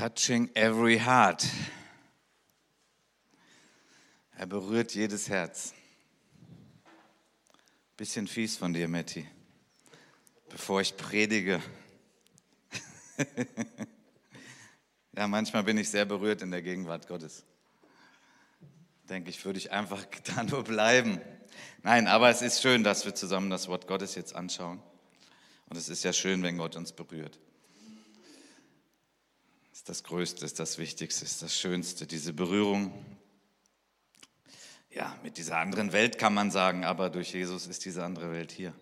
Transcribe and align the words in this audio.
Touching 0.00 0.48
every 0.54 0.98
heart. 0.98 1.46
Er 4.34 4.46
berührt 4.46 4.94
jedes 4.94 5.28
Herz. 5.28 5.74
Bisschen 7.98 8.26
fies 8.26 8.56
von 8.56 8.72
dir, 8.72 8.88
Matti. 8.88 9.28
Bevor 10.48 10.80
ich 10.80 10.96
predige. 10.96 11.60
ja, 15.14 15.28
manchmal 15.28 15.64
bin 15.64 15.76
ich 15.76 15.90
sehr 15.90 16.06
berührt 16.06 16.40
in 16.40 16.50
der 16.50 16.62
Gegenwart 16.62 17.06
Gottes. 17.06 17.44
Denke 19.10 19.28
ich, 19.28 19.44
würde 19.44 19.58
ich 19.58 19.70
einfach 19.70 20.06
da 20.34 20.44
nur 20.44 20.64
bleiben. 20.64 21.20
Nein, 21.82 22.06
aber 22.06 22.30
es 22.30 22.40
ist 22.40 22.62
schön, 22.62 22.84
dass 22.84 23.04
wir 23.04 23.14
zusammen 23.14 23.50
das 23.50 23.68
Wort 23.68 23.86
Gottes 23.86 24.14
jetzt 24.14 24.34
anschauen. 24.34 24.82
Und 25.68 25.76
es 25.76 25.90
ist 25.90 26.04
ja 26.04 26.14
schön, 26.14 26.42
wenn 26.42 26.56
Gott 26.56 26.74
uns 26.74 26.92
berührt. 26.92 27.38
Das 29.80 29.96
ist 29.96 30.02
das 30.02 30.08
Größte, 30.10 30.44
ist 30.44 30.58
das 30.58 30.76
Wichtigste, 30.76 31.24
ist 31.24 31.40
das 31.40 31.56
Schönste, 31.56 32.06
diese 32.06 32.34
Berührung. 32.34 32.92
Ja, 34.90 35.18
mit 35.22 35.38
dieser 35.38 35.56
anderen 35.56 35.92
Welt 35.92 36.18
kann 36.18 36.34
man 36.34 36.50
sagen, 36.50 36.84
aber 36.84 37.08
durch 37.08 37.32
Jesus 37.32 37.66
ist 37.66 37.86
diese 37.86 38.04
andere 38.04 38.30
Welt 38.30 38.52
hier. 38.52 38.74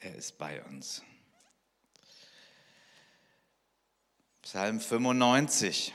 Er 0.00 0.16
ist 0.16 0.36
bei 0.36 0.64
uns. 0.64 1.02
Psalm 4.42 4.80
95. 4.80 5.94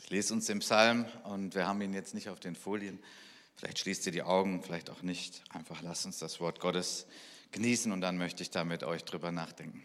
Ich 0.00 0.08
lese 0.08 0.32
uns 0.32 0.46
den 0.46 0.60
Psalm 0.60 1.04
und 1.24 1.54
wir 1.54 1.66
haben 1.66 1.82
ihn 1.82 1.92
jetzt 1.92 2.14
nicht 2.14 2.30
auf 2.30 2.40
den 2.40 2.56
Folien. 2.56 3.00
Vielleicht 3.56 3.80
schließt 3.80 4.06
ihr 4.06 4.12
die 4.12 4.22
Augen, 4.22 4.62
vielleicht 4.62 4.88
auch 4.88 5.02
nicht. 5.02 5.42
Einfach 5.50 5.82
lasst 5.82 6.06
uns 6.06 6.18
das 6.18 6.40
Wort 6.40 6.58
Gottes 6.58 7.06
genießen 7.52 7.92
und 7.92 8.00
dann 8.00 8.18
möchte 8.18 8.42
ich 8.42 8.50
da 8.50 8.64
mit 8.64 8.84
euch 8.84 9.04
drüber 9.04 9.32
nachdenken. 9.32 9.82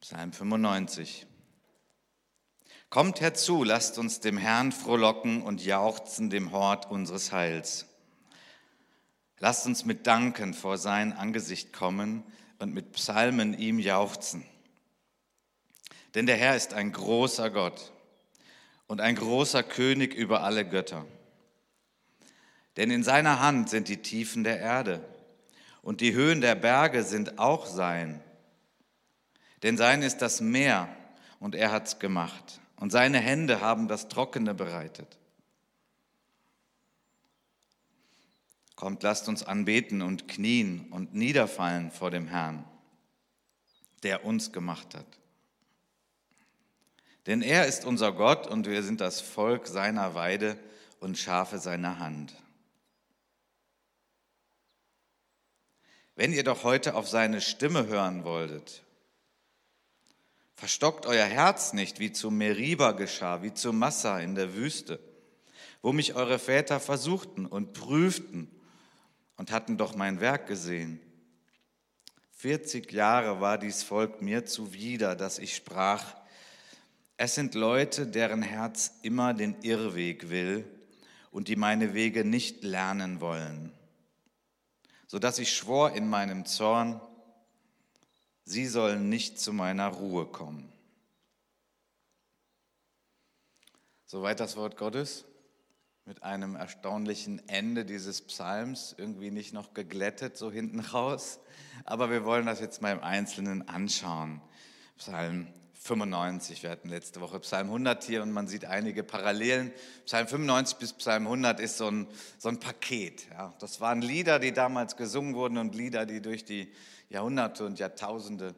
Psalm 0.00 0.32
95. 0.32 1.26
Kommt 2.90 3.20
herzu, 3.20 3.64
lasst 3.64 3.98
uns 3.98 4.20
dem 4.20 4.38
Herrn 4.38 4.70
frohlocken 4.70 5.42
und 5.42 5.64
jauchzen 5.64 6.30
dem 6.30 6.52
Hort 6.52 6.88
unseres 6.90 7.32
Heils. 7.32 7.86
Lasst 9.38 9.66
uns 9.66 9.84
mit 9.84 10.06
Danken 10.06 10.54
vor 10.54 10.78
sein 10.78 11.12
Angesicht 11.12 11.72
kommen 11.72 12.22
und 12.58 12.72
mit 12.72 12.92
Psalmen 12.92 13.58
ihm 13.58 13.78
jauchzen. 13.78 14.44
Denn 16.14 16.26
der 16.26 16.36
Herr 16.36 16.56
ist 16.56 16.72
ein 16.72 16.92
großer 16.92 17.50
Gott 17.50 17.92
und 18.86 19.00
ein 19.00 19.16
großer 19.16 19.62
König 19.62 20.14
über 20.14 20.42
alle 20.42 20.66
Götter. 20.66 21.04
Denn 22.76 22.90
in 22.90 23.02
seiner 23.02 23.40
Hand 23.40 23.68
sind 23.68 23.88
die 23.88 24.02
Tiefen 24.02 24.44
der 24.44 24.60
Erde 24.60 25.04
und 25.86 26.00
die 26.00 26.14
Höhen 26.14 26.40
der 26.40 26.56
Berge 26.56 27.04
sind 27.04 27.38
auch 27.38 27.64
sein. 27.64 28.20
Denn 29.62 29.76
sein 29.76 30.02
ist 30.02 30.18
das 30.18 30.40
Meer 30.40 30.88
und 31.38 31.54
er 31.54 31.70
hat's 31.70 32.00
gemacht 32.00 32.60
und 32.74 32.90
seine 32.90 33.20
Hände 33.20 33.60
haben 33.60 33.86
das 33.86 34.08
Trockene 34.08 34.52
bereitet. 34.52 35.16
Kommt, 38.74 39.04
lasst 39.04 39.28
uns 39.28 39.44
anbeten 39.44 40.02
und 40.02 40.26
knien 40.26 40.88
und 40.90 41.14
niederfallen 41.14 41.92
vor 41.92 42.10
dem 42.10 42.26
Herrn, 42.26 42.64
der 44.02 44.24
uns 44.24 44.50
gemacht 44.50 44.92
hat. 44.96 45.06
Denn 47.26 47.42
er 47.42 47.66
ist 47.66 47.84
unser 47.84 48.10
Gott 48.10 48.48
und 48.48 48.66
wir 48.66 48.82
sind 48.82 49.00
das 49.00 49.20
Volk 49.20 49.68
seiner 49.68 50.16
Weide 50.16 50.58
und 50.98 51.16
Schafe 51.16 51.60
seiner 51.60 52.00
Hand. 52.00 52.34
Wenn 56.16 56.32
ihr 56.32 56.44
doch 56.44 56.64
heute 56.64 56.94
auf 56.94 57.06
seine 57.06 57.42
Stimme 57.42 57.88
hören 57.88 58.24
wolltet, 58.24 58.82
verstockt 60.54 61.04
euer 61.04 61.26
Herz 61.26 61.74
nicht, 61.74 62.00
wie 62.00 62.10
zu 62.10 62.30
Meriba 62.30 62.92
geschah, 62.92 63.42
wie 63.42 63.52
zu 63.52 63.74
Massa 63.74 64.18
in 64.20 64.34
der 64.34 64.54
Wüste, 64.54 64.98
wo 65.82 65.92
mich 65.92 66.14
eure 66.14 66.38
Väter 66.38 66.80
versuchten 66.80 67.44
und 67.44 67.74
prüften 67.74 68.50
und 69.36 69.52
hatten 69.52 69.76
doch 69.76 69.94
mein 69.94 70.18
Werk 70.22 70.46
gesehen. 70.46 71.00
40 72.38 72.92
Jahre 72.92 73.42
war 73.42 73.58
dies 73.58 73.82
Volk 73.82 74.22
mir 74.22 74.46
zuwider, 74.46 75.16
dass 75.16 75.38
ich 75.38 75.54
sprach, 75.54 76.16
es 77.18 77.34
sind 77.34 77.54
Leute, 77.54 78.06
deren 78.06 78.40
Herz 78.40 78.92
immer 79.02 79.34
den 79.34 79.60
Irrweg 79.60 80.30
will 80.30 80.64
und 81.30 81.48
die 81.48 81.56
meine 81.56 81.92
Wege 81.92 82.24
nicht 82.24 82.64
lernen 82.64 83.20
wollen 83.20 83.70
so 85.06 85.18
dass 85.18 85.38
ich 85.38 85.54
schwor 85.54 85.92
in 85.92 86.08
meinem 86.08 86.44
Zorn, 86.44 87.00
sie 88.44 88.66
sollen 88.66 89.08
nicht 89.08 89.38
zu 89.38 89.52
meiner 89.52 89.88
Ruhe 89.88 90.26
kommen. 90.26 90.72
Soweit 94.04 94.40
das 94.40 94.56
Wort 94.56 94.76
Gottes 94.76 95.24
mit 96.04 96.22
einem 96.22 96.54
erstaunlichen 96.54 97.46
Ende 97.48 97.84
dieses 97.84 98.22
Psalms, 98.22 98.94
irgendwie 98.96 99.32
nicht 99.32 99.52
noch 99.52 99.74
geglättet 99.74 100.36
so 100.36 100.52
hinten 100.52 100.78
raus, 100.78 101.40
aber 101.84 102.10
wir 102.10 102.24
wollen 102.24 102.46
das 102.46 102.60
jetzt 102.60 102.80
mal 102.80 102.92
im 102.92 103.02
Einzelnen 103.02 103.68
anschauen. 103.68 104.40
Psalm 104.96 105.48
95. 105.80 106.62
Wir 106.62 106.70
hatten 106.70 106.88
letzte 106.88 107.20
Woche 107.20 107.40
Psalm 107.40 107.68
100 107.68 108.04
hier 108.04 108.22
und 108.22 108.32
man 108.32 108.48
sieht 108.48 108.64
einige 108.64 109.02
Parallelen. 109.02 109.72
Psalm 110.04 110.26
95 110.26 110.78
bis 110.78 110.92
Psalm 110.94 111.24
100 111.24 111.60
ist 111.60 111.76
so 111.76 111.88
ein, 111.88 112.06
so 112.38 112.48
ein 112.48 112.58
Paket. 112.60 113.28
Ja. 113.30 113.54
Das 113.58 113.80
waren 113.80 114.02
Lieder, 114.02 114.38
die 114.38 114.52
damals 114.52 114.96
gesungen 114.96 115.34
wurden 115.34 115.58
und 115.58 115.74
Lieder, 115.74 116.06
die 116.06 116.20
durch 116.20 116.44
die 116.44 116.72
Jahrhunderte 117.08 117.64
und 117.64 117.78
Jahrtausende 117.78 118.54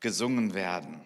gesungen 0.00 0.54
werden. 0.54 1.00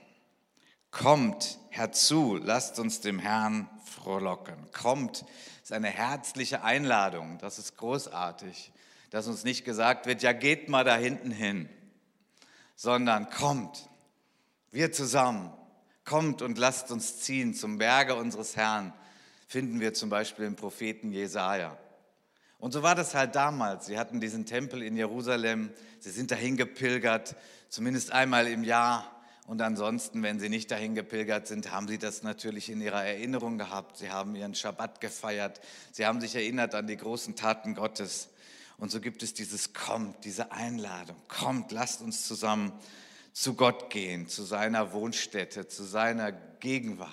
Kommt 0.91 1.59
herzu, 1.71 2.37
lasst 2.37 2.79
uns 2.79 3.01
dem 3.01 3.19
Herrn 3.19 3.69
frohlocken. 3.85 4.71
Kommt 4.71 5.25
ist 5.65 5.73
eine 5.73 5.89
herzliche 5.89 6.63
Einladung. 6.63 7.39
Das 7.39 7.59
ist 7.59 7.79
großartig, 7.79 8.71
dass 9.09 9.27
uns 9.27 9.45
nicht 9.45 9.65
gesagt 9.65 10.05
wird, 10.05 10.23
ja 10.23 10.33
geht 10.33 10.69
mal 10.69 10.85
da 10.85 10.95
hinten 10.95 11.31
hin, 11.31 11.71
sondern 12.77 13.31
kommt, 13.31 13.89
wir 14.75 14.93
zusammen, 14.93 15.53
Kommt 16.05 16.43
und 16.43 16.59
lasst 16.59 16.91
uns 16.91 17.21
ziehen 17.21 17.55
zum 17.55 17.79
Berge 17.79 18.15
unseres 18.15 18.57
Herrn, 18.57 18.93
finden 19.47 19.81
wir 19.81 19.95
zum 19.95 20.11
Beispiel 20.11 20.45
im 20.45 20.55
Propheten 20.55 21.13
Jesaja. 21.13 21.79
Und 22.59 22.73
so 22.73 22.83
war 22.83 22.95
das 22.95 23.15
halt 23.15 23.35
damals. 23.35 23.87
Sie 23.87 23.99
hatten 23.99 24.21
diesen 24.21 24.45
Tempel 24.45 24.83
in 24.83 24.97
Jerusalem, 24.97 25.71
sie 26.01 26.11
sind 26.11 26.31
dahin 26.31 26.59
gepilgert, 26.59 27.37
zumindest 27.71 28.13
einmal 28.13 28.47
im 28.49 28.65
Jahr. 28.65 29.11
Und 29.47 29.63
ansonsten, 29.63 30.23
wenn 30.23 30.41
sie 30.41 30.51
nicht 30.51 30.71
dahin 30.71 30.95
gepilgert 30.95 31.47
sind, 31.47 31.71
haben 31.71 31.89
sie 31.89 31.99
das 31.99 32.23
natürlich 32.23 32.69
in 32.69 32.83
ihrer 32.83 33.05
Erinnerung 33.05 33.57
gehabt. 33.57 33.97
Sie 33.97 34.11
haben 34.11 34.35
ihren 34.37 34.55
Schabbat 34.55 35.01
gefeiert. 35.01 35.61
Sie 35.93 36.05
haben 36.05 36.21
sich 36.21 36.35
erinnert 36.35 36.75
an 36.75 36.87
die 36.87 36.97
großen 36.97 37.35
Taten 37.35 37.75
Gottes. 37.75 38.29
Und 38.77 38.91
so 38.91 39.01
gibt 39.01 39.23
es 39.23 39.35
dieses 39.35 39.73
Kommt, 39.73 40.25
diese 40.25 40.53
Einladung. 40.53 41.17
Kommt, 41.29 41.73
lasst 41.73 42.03
uns 42.03 42.27
zusammen 42.27 42.73
zu 43.35 43.55
Gott 43.55 43.91
gehen, 43.91 44.29
zu 44.29 44.45
seiner 44.45 44.93
Wohnstätte, 44.93 45.67
zu 45.67 45.83
seiner 45.83 46.33
Gegenwart. 46.33 47.11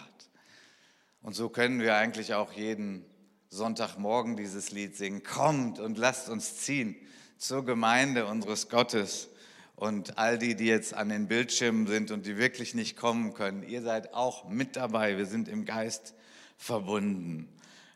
Und 1.22 1.36
so 1.36 1.50
können 1.50 1.82
wir 1.82 1.96
eigentlich 1.96 2.36
auch 2.36 2.54
jeden 2.54 3.04
Sonntagmorgen 3.50 4.38
dieses 4.38 4.72
Lied 4.72 4.96
singen. 4.96 5.24
Kommt 5.24 5.80
und 5.80 5.98
lasst 5.98 6.30
uns 6.30 6.58
ziehen 6.58 6.96
zur 7.38 7.66
Gemeinde 7.66 8.28
unseres 8.28 8.70
Gottes. 8.70 9.30
Und 9.76 10.20
all 10.20 10.38
die, 10.38 10.56
die 10.56 10.68
jetzt 10.68 10.94
an 10.94 11.10
den 11.10 11.28
Bildschirmen 11.28 11.88
sind 11.88 12.12
und 12.12 12.28
die 12.28 12.38
wirklich 12.38 12.76
nicht 12.76 12.96
kommen 12.98 13.34
können, 13.34 13.64
ihr 13.64 13.82
seid 13.82 14.14
auch 14.14 14.48
mit 14.48 14.76
dabei. 14.76 15.18
Wir 15.18 15.26
sind 15.26 15.48
im 15.48 15.66
Geist 15.66 16.14
verbunden. 16.56 17.50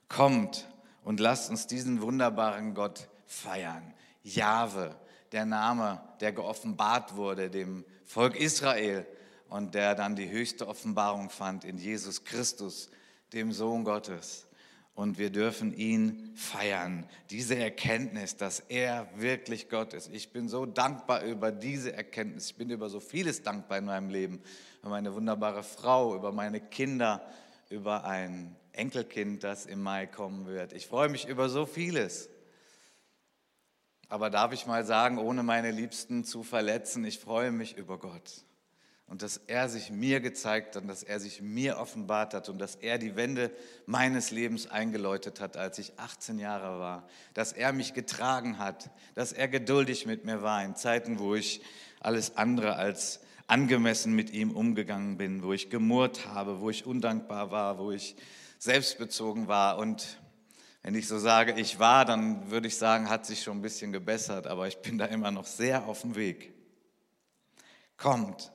Kommt 0.09 0.67
und 1.03 1.19
lasst 1.19 1.51
uns 1.51 1.67
diesen 1.67 2.01
wunderbaren 2.01 2.73
Gott 2.73 3.07
feiern. 3.27 3.93
Jahwe, 4.23 4.95
der 5.31 5.45
Name, 5.45 6.01
der 6.21 6.31
geoffenbart 6.31 7.15
wurde, 7.15 7.51
dem 7.51 7.85
Volk 8.05 8.35
Israel 8.35 9.05
und 9.49 9.75
der 9.75 9.95
dann 9.95 10.15
die 10.15 10.29
höchste 10.29 10.67
Offenbarung 10.67 11.29
fand 11.29 11.65
in 11.65 11.77
Jesus 11.77 12.23
Christus, 12.23 12.89
dem 13.33 13.51
Sohn 13.51 13.83
Gottes. 13.83 14.47
Und 14.93 15.17
wir 15.17 15.29
dürfen 15.29 15.73
ihn 15.75 16.31
feiern, 16.35 17.05
diese 17.29 17.57
Erkenntnis, 17.57 18.37
dass 18.37 18.61
er 18.61 19.09
wirklich 19.17 19.67
Gott 19.67 19.93
ist. 19.93 20.09
Ich 20.13 20.31
bin 20.31 20.47
so 20.47 20.65
dankbar 20.65 21.23
über 21.23 21.51
diese 21.51 21.91
Erkenntnis. 21.91 22.51
Ich 22.51 22.55
bin 22.55 22.69
über 22.69 22.89
so 22.89 23.01
vieles 23.01 23.43
dankbar 23.43 23.79
in 23.79 23.85
meinem 23.85 24.09
Leben. 24.09 24.41
Über 24.79 24.91
meine 24.91 25.13
wunderbare 25.13 25.63
Frau, 25.63 26.15
über 26.15 26.31
meine 26.31 26.61
Kinder, 26.61 27.21
über 27.69 28.05
ein 28.05 28.55
Enkelkind, 28.71 29.43
das 29.43 29.65
im 29.65 29.81
Mai 29.81 30.05
kommen 30.07 30.45
wird. 30.45 30.71
Ich 30.71 30.87
freue 30.87 31.09
mich 31.09 31.27
über 31.27 31.49
so 31.49 31.65
vieles. 31.65 32.29
Aber 34.07 34.29
darf 34.29 34.51
ich 34.53 34.65
mal 34.65 34.85
sagen, 34.85 35.17
ohne 35.17 35.43
meine 35.43 35.71
Liebsten 35.71 36.23
zu 36.23 36.43
verletzen, 36.43 37.03
ich 37.05 37.19
freue 37.19 37.51
mich 37.51 37.77
über 37.77 37.97
Gott. 37.97 38.45
und 39.07 39.21
dass 39.21 39.37
er 39.37 39.69
sich 39.69 39.91
mir 39.91 40.19
gezeigt 40.19 40.75
hat 40.75 40.81
und 40.81 40.87
dass 40.87 41.03
er 41.03 41.19
sich 41.19 41.41
mir 41.41 41.77
offenbart 41.77 42.33
hat 42.33 42.49
und 42.49 42.57
dass 42.57 42.75
er 42.75 42.97
die 42.97 43.15
Wende 43.15 43.51
meines 43.85 44.31
Lebens 44.31 44.67
eingeläutet 44.67 45.39
hat, 45.39 45.57
als 45.57 45.77
ich 45.77 45.99
18 45.99 46.39
Jahre 46.39 46.79
war, 46.79 47.07
dass 47.35 47.53
er 47.53 47.71
mich 47.71 47.93
getragen 47.93 48.57
hat, 48.57 48.89
dass 49.13 49.31
er 49.31 49.47
geduldig 49.47 50.05
mit 50.07 50.25
mir 50.25 50.41
war 50.41 50.63
in 50.63 50.75
Zeiten, 50.75 51.19
wo 51.19 51.35
ich 51.35 51.61
alles 51.99 52.35
andere 52.35 52.77
als 52.77 53.19
angemessen 53.47 54.15
mit 54.15 54.31
ihm 54.31 54.51
umgegangen 54.51 55.17
bin, 55.17 55.43
wo 55.43 55.53
ich 55.53 55.69
gemurrt 55.69 56.25
habe, 56.27 56.59
wo 56.59 56.71
ich 56.71 56.87
undankbar 56.87 57.51
war, 57.51 57.77
wo 57.77 57.91
ich 57.91 58.15
selbstbezogen 58.57 59.47
war 59.47 59.77
und 59.77 60.19
wenn 60.85 60.93
ich 60.93 61.07
so 61.07 61.17
sage, 61.17 61.53
ich 61.53 61.79
war, 61.79 62.05
dann 62.05 62.51
würde 62.51 62.67
ich 62.67 62.77
sagen, 62.77 63.09
hat 63.09 63.25
sich 63.25 63.41
schon 63.41 63.57
ein 63.57 63.61
bisschen 63.63 63.91
gebessert, 63.91 64.45
aber 64.45 64.67
ich 64.67 64.77
bin 64.83 64.99
da 64.99 65.05
immer 65.05 65.31
noch 65.31 65.47
sehr 65.47 65.87
auf 65.87 66.01
dem 66.01 66.13
Weg. 66.13 66.53
Kommt 67.97 68.51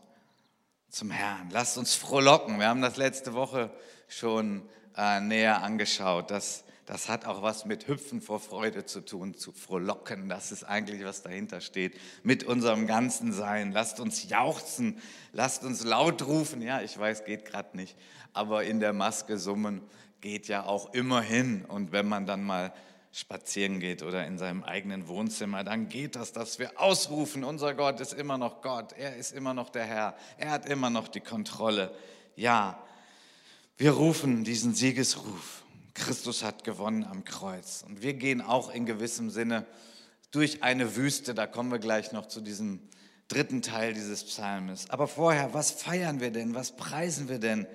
zum 0.90 1.10
Herrn, 1.10 1.50
lasst 1.50 1.76
uns 1.76 1.96
frohlocken. 1.96 2.60
Wir 2.60 2.68
haben 2.68 2.82
das 2.82 2.96
letzte 2.96 3.34
Woche 3.34 3.72
schon 4.06 4.62
äh, 4.96 5.18
näher 5.18 5.60
angeschaut. 5.62 6.30
Das, 6.30 6.62
das 6.86 7.08
hat 7.08 7.26
auch 7.26 7.42
was 7.42 7.64
mit 7.64 7.88
Hüpfen 7.88 8.20
vor 8.20 8.38
Freude 8.38 8.86
zu 8.86 9.00
tun, 9.00 9.34
zu 9.34 9.50
frohlocken. 9.50 10.28
Das 10.28 10.52
ist 10.52 10.62
eigentlich, 10.62 11.02
was 11.04 11.24
dahinter 11.24 11.60
steht. 11.60 11.98
Mit 12.22 12.44
unserem 12.44 12.86
ganzen 12.86 13.32
Sein. 13.32 13.72
Lasst 13.72 13.98
uns 13.98 14.28
jauchzen, 14.28 15.00
lasst 15.32 15.64
uns 15.64 15.82
laut 15.82 16.24
rufen. 16.24 16.62
Ja, 16.62 16.80
ich 16.80 16.96
weiß, 16.96 17.24
geht 17.24 17.44
gerade 17.44 17.76
nicht, 17.76 17.96
aber 18.32 18.62
in 18.62 18.78
der 18.78 18.92
Maske 18.92 19.36
summen 19.36 19.82
geht 20.20 20.48
ja 20.48 20.64
auch 20.64 20.92
immerhin. 20.94 21.64
Und 21.64 21.92
wenn 21.92 22.06
man 22.08 22.26
dann 22.26 22.42
mal 22.42 22.72
spazieren 23.12 23.80
geht 23.80 24.02
oder 24.02 24.26
in 24.26 24.38
seinem 24.38 24.62
eigenen 24.62 25.08
Wohnzimmer, 25.08 25.64
dann 25.64 25.88
geht 25.88 26.16
das, 26.16 26.32
dass 26.32 26.58
wir 26.58 26.80
ausrufen, 26.80 27.42
unser 27.42 27.74
Gott 27.74 28.00
ist 28.00 28.12
immer 28.12 28.38
noch 28.38 28.62
Gott, 28.62 28.92
er 28.92 29.16
ist 29.16 29.32
immer 29.32 29.52
noch 29.52 29.70
der 29.70 29.84
Herr, 29.84 30.16
er 30.38 30.50
hat 30.50 30.66
immer 30.66 30.90
noch 30.90 31.08
die 31.08 31.20
Kontrolle. 31.20 31.92
Ja, 32.36 32.80
wir 33.76 33.92
rufen 33.92 34.44
diesen 34.44 34.74
Siegesruf. 34.74 35.64
Christus 35.94 36.44
hat 36.44 36.62
gewonnen 36.62 37.04
am 37.04 37.24
Kreuz. 37.24 37.84
Und 37.86 38.02
wir 38.02 38.14
gehen 38.14 38.40
auch 38.40 38.72
in 38.72 38.86
gewissem 38.86 39.28
Sinne 39.28 39.66
durch 40.30 40.62
eine 40.62 40.94
Wüste, 40.96 41.34
da 41.34 41.46
kommen 41.46 41.72
wir 41.72 41.80
gleich 41.80 42.12
noch 42.12 42.26
zu 42.26 42.40
diesem 42.40 42.80
dritten 43.26 43.62
Teil 43.62 43.94
dieses 43.94 44.24
Psalmes. 44.24 44.88
Aber 44.90 45.08
vorher, 45.08 45.52
was 45.52 45.72
feiern 45.72 46.20
wir 46.20 46.30
denn, 46.30 46.54
was 46.54 46.76
preisen 46.76 47.28
wir 47.28 47.38
denn? 47.38 47.66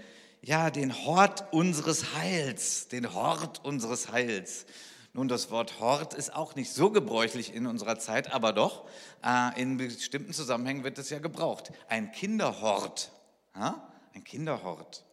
Ja, 0.46 0.70
den 0.70 0.94
Hort 1.06 1.52
unseres 1.52 2.14
Heils, 2.14 2.88
den 2.88 3.14
Hort 3.16 3.66
unseres 3.66 4.12
Heils. 4.12 4.68
Nun, 5.12 5.28
das 5.28 5.50
Wort 5.50 5.80
Hort 5.80 6.14
ist 6.14 6.36
auch 6.36 6.56
nicht 6.56 6.72
so 6.72 6.92
gebräuchlich 6.92 7.56
in 7.56 7.66
unserer 7.66 7.98
Zeit, 7.98 8.32
aber 8.32 8.54
doch, 8.54 8.88
äh, 9.24 9.60
in 9.60 9.78
bestimmten 9.78 10.34
Zusammenhängen 10.34 10.84
wird 10.84 11.00
es 11.00 11.10
ja 11.10 11.18
gebraucht. 11.18 11.72
Ein 11.88 12.12
Kinderhort, 12.12 13.12
ja? 13.56 13.92
ein 14.14 14.24
Kinderhort. 14.24 15.04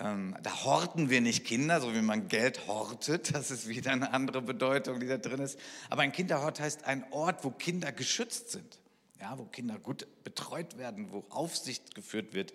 Ähm, 0.00 0.36
da 0.42 0.64
horten 0.64 1.08
wir 1.08 1.20
nicht 1.20 1.44
Kinder, 1.44 1.80
so 1.80 1.94
wie 1.94 2.02
man 2.02 2.26
Geld 2.26 2.66
hortet, 2.66 3.32
das 3.34 3.52
ist 3.52 3.68
wieder 3.68 3.92
eine 3.92 4.12
andere 4.12 4.42
Bedeutung, 4.42 4.98
die 4.98 5.06
da 5.06 5.18
drin 5.18 5.40
ist. 5.40 5.56
Aber 5.88 6.02
ein 6.02 6.10
Kinderhort 6.10 6.58
heißt 6.58 6.84
ein 6.84 7.04
Ort, 7.12 7.44
wo 7.44 7.50
Kinder 7.50 7.92
geschützt 7.92 8.50
sind, 8.50 8.80
ja, 9.20 9.38
wo 9.38 9.44
Kinder 9.44 9.78
gut 9.78 10.08
betreut 10.24 10.78
werden, 10.78 11.12
wo 11.12 11.24
Aufsicht 11.28 11.94
geführt 11.94 12.34
wird 12.34 12.52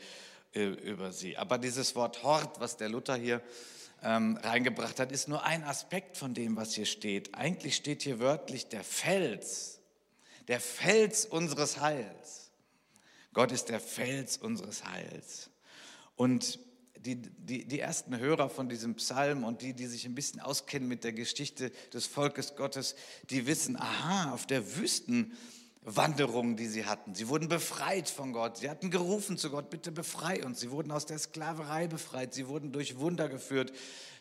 über 0.54 1.12
sie. 1.12 1.38
Aber 1.38 1.58
dieses 1.58 1.96
Wort 1.96 2.24
Hort, 2.24 2.60
was 2.60 2.78
der 2.78 2.90
Luther 2.90 3.16
hier 3.16 3.42
ähm, 4.04 4.38
reingebracht 4.38 5.00
hat, 5.00 5.12
ist 5.12 5.28
nur 5.28 5.44
ein 5.44 5.64
Aspekt 5.64 6.18
von 6.18 6.34
dem, 6.34 6.56
was 6.56 6.74
hier 6.74 6.86
steht. 6.86 7.36
Eigentlich 7.36 7.76
steht 7.76 8.04
hier 8.04 8.20
wörtlich 8.20 8.68
der 8.68 8.84
Fels, 8.84 9.80
der 10.48 10.60
Fels 10.60 11.26
unseres 11.26 11.80
Heils. 11.80 12.52
Gott 13.34 13.52
ist 13.52 13.70
der 13.70 13.80
Fels 13.80 14.38
unseres 14.38 14.84
Heils. 14.86 15.50
Und 16.16 16.60
die, 16.98 17.16
die, 17.16 17.66
die 17.66 17.80
ersten 17.80 18.18
Hörer 18.18 18.50
von 18.50 18.70
diesem 18.70 18.96
Psalm 18.96 19.44
und 19.44 19.62
die, 19.62 19.74
die 19.74 19.86
sich 19.86 20.06
ein 20.06 20.16
bisschen 20.16 20.40
auskennen 20.40 20.88
mit 20.88 21.04
der 21.04 21.14
Geschichte 21.14 21.72
des 21.94 22.08
Volkes 22.08 22.56
Gottes, 22.56 22.96
die 23.30 23.46
wissen, 23.46 23.78
aha, 23.78 24.34
auf 24.34 24.48
der 24.48 24.76
Wüsten 24.78 25.38
Wanderungen, 25.90 26.58
die 26.58 26.68
sie 26.68 26.86
hatten. 26.86 27.16
Sie 27.16 27.30
wurden 27.30 27.48
befreit 27.48 28.10
von 28.10 28.34
Gott. 28.34 28.58
Sie 28.58 28.70
hatten 28.70 28.92
gerufen 28.92 29.38
zu 29.38 29.50
Gott, 29.50 29.70
bitte 29.70 29.90
befrei 29.94 30.44
uns. 30.44 30.60
Sie 30.60 30.70
wurden 30.70 30.92
aus 30.92 31.06
der 31.06 31.18
Sklaverei 31.18 31.88
befreit. 31.88 32.34
Sie 32.34 32.50
wurden 32.50 32.74
durch 32.74 33.00
Wunder 33.00 33.30
geführt, 33.30 33.72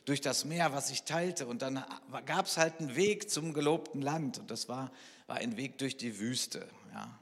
durch 0.05 0.21
das 0.21 0.45
Meer, 0.45 0.73
was 0.73 0.89
sich 0.89 1.03
teilte. 1.03 1.49
Und 1.49 1.63
dann 1.63 1.85
gab 2.25 2.47
es 2.47 2.57
halt 2.57 2.79
einen 2.79 2.95
Weg 2.95 3.29
zum 3.31 3.53
gelobten 3.53 4.01
Land. 4.01 4.39
Und 4.39 4.53
das 4.53 4.69
war, 4.69 4.93
war 5.27 5.39
ein 5.39 5.57
Weg 5.57 5.79
durch 5.79 5.97
die 5.97 6.21
Wüste. 6.21 6.69
Ja. 6.95 7.19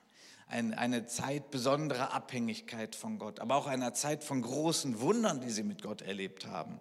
Ein, 0.47 0.75
eine 0.75 1.07
Zeit 1.07 1.51
besonderer 1.51 2.13
Abhängigkeit 2.13 2.95
von 2.95 3.19
Gott, 3.19 3.41
aber 3.41 3.57
auch 3.57 3.67
einer 3.67 3.95
Zeit 3.95 4.23
von 4.23 4.43
großen 4.43 5.01
Wundern, 5.01 5.41
die 5.41 5.49
sie 5.49 5.63
mit 5.63 5.81
Gott 5.81 6.03
erlebt 6.03 6.47
haben. 6.47 6.81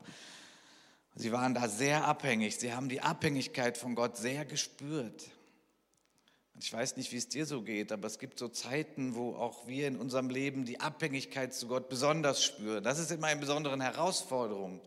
Sie 1.15 1.31
waren 1.31 1.53
da 1.53 1.69
sehr 1.69 2.05
abhängig. 2.05 2.57
Sie 2.57 2.73
haben 2.73 2.89
die 2.89 2.99
Abhängigkeit 2.99 3.77
von 3.77 3.95
Gott 3.95 4.17
sehr 4.17 4.43
gespürt. 4.43 5.31
Ich 6.59 6.71
weiß 6.71 6.97
nicht, 6.97 7.11
wie 7.11 7.17
es 7.17 7.27
dir 7.27 7.45
so 7.45 7.63
geht, 7.63 7.91
aber 7.91 8.07
es 8.07 8.19
gibt 8.19 8.37
so 8.37 8.47
Zeiten, 8.47 9.15
wo 9.15 9.35
auch 9.35 9.67
wir 9.67 9.87
in 9.87 9.97
unserem 9.97 10.29
Leben 10.29 10.65
die 10.65 10.79
Abhängigkeit 10.79 11.53
zu 11.53 11.67
Gott 11.67 11.89
besonders 11.89 12.43
spüren. 12.43 12.83
Das 12.83 12.99
ist 12.99 13.11
immer 13.11 13.27
eine 13.27 13.39
besondere 13.39 13.77
Herausforderung, 13.81 14.79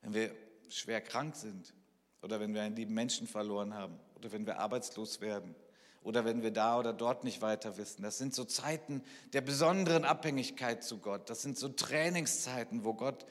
wenn 0.00 0.14
wir 0.14 0.34
schwer 0.68 1.00
krank 1.00 1.36
sind 1.36 1.74
oder 2.22 2.40
wenn 2.40 2.54
wir 2.54 2.62
einen 2.62 2.76
lieben 2.76 2.94
Menschen 2.94 3.26
verloren 3.26 3.74
haben 3.74 3.98
oder 4.16 4.32
wenn 4.32 4.46
wir 4.46 4.58
arbeitslos 4.58 5.20
werden 5.20 5.54
oder 6.02 6.24
wenn 6.24 6.42
wir 6.42 6.50
da 6.50 6.78
oder 6.78 6.92
dort 6.92 7.24
nicht 7.24 7.42
weiter 7.42 7.76
wissen. 7.76 8.02
Das 8.02 8.18
sind 8.18 8.34
so 8.34 8.44
Zeiten 8.44 9.02
der 9.32 9.42
besonderen 9.42 10.04
Abhängigkeit 10.04 10.82
zu 10.82 10.98
Gott. 10.98 11.28
Das 11.28 11.42
sind 11.42 11.58
so 11.58 11.68
Trainingszeiten, 11.68 12.84
wo 12.84 12.94
Gott 12.94 13.26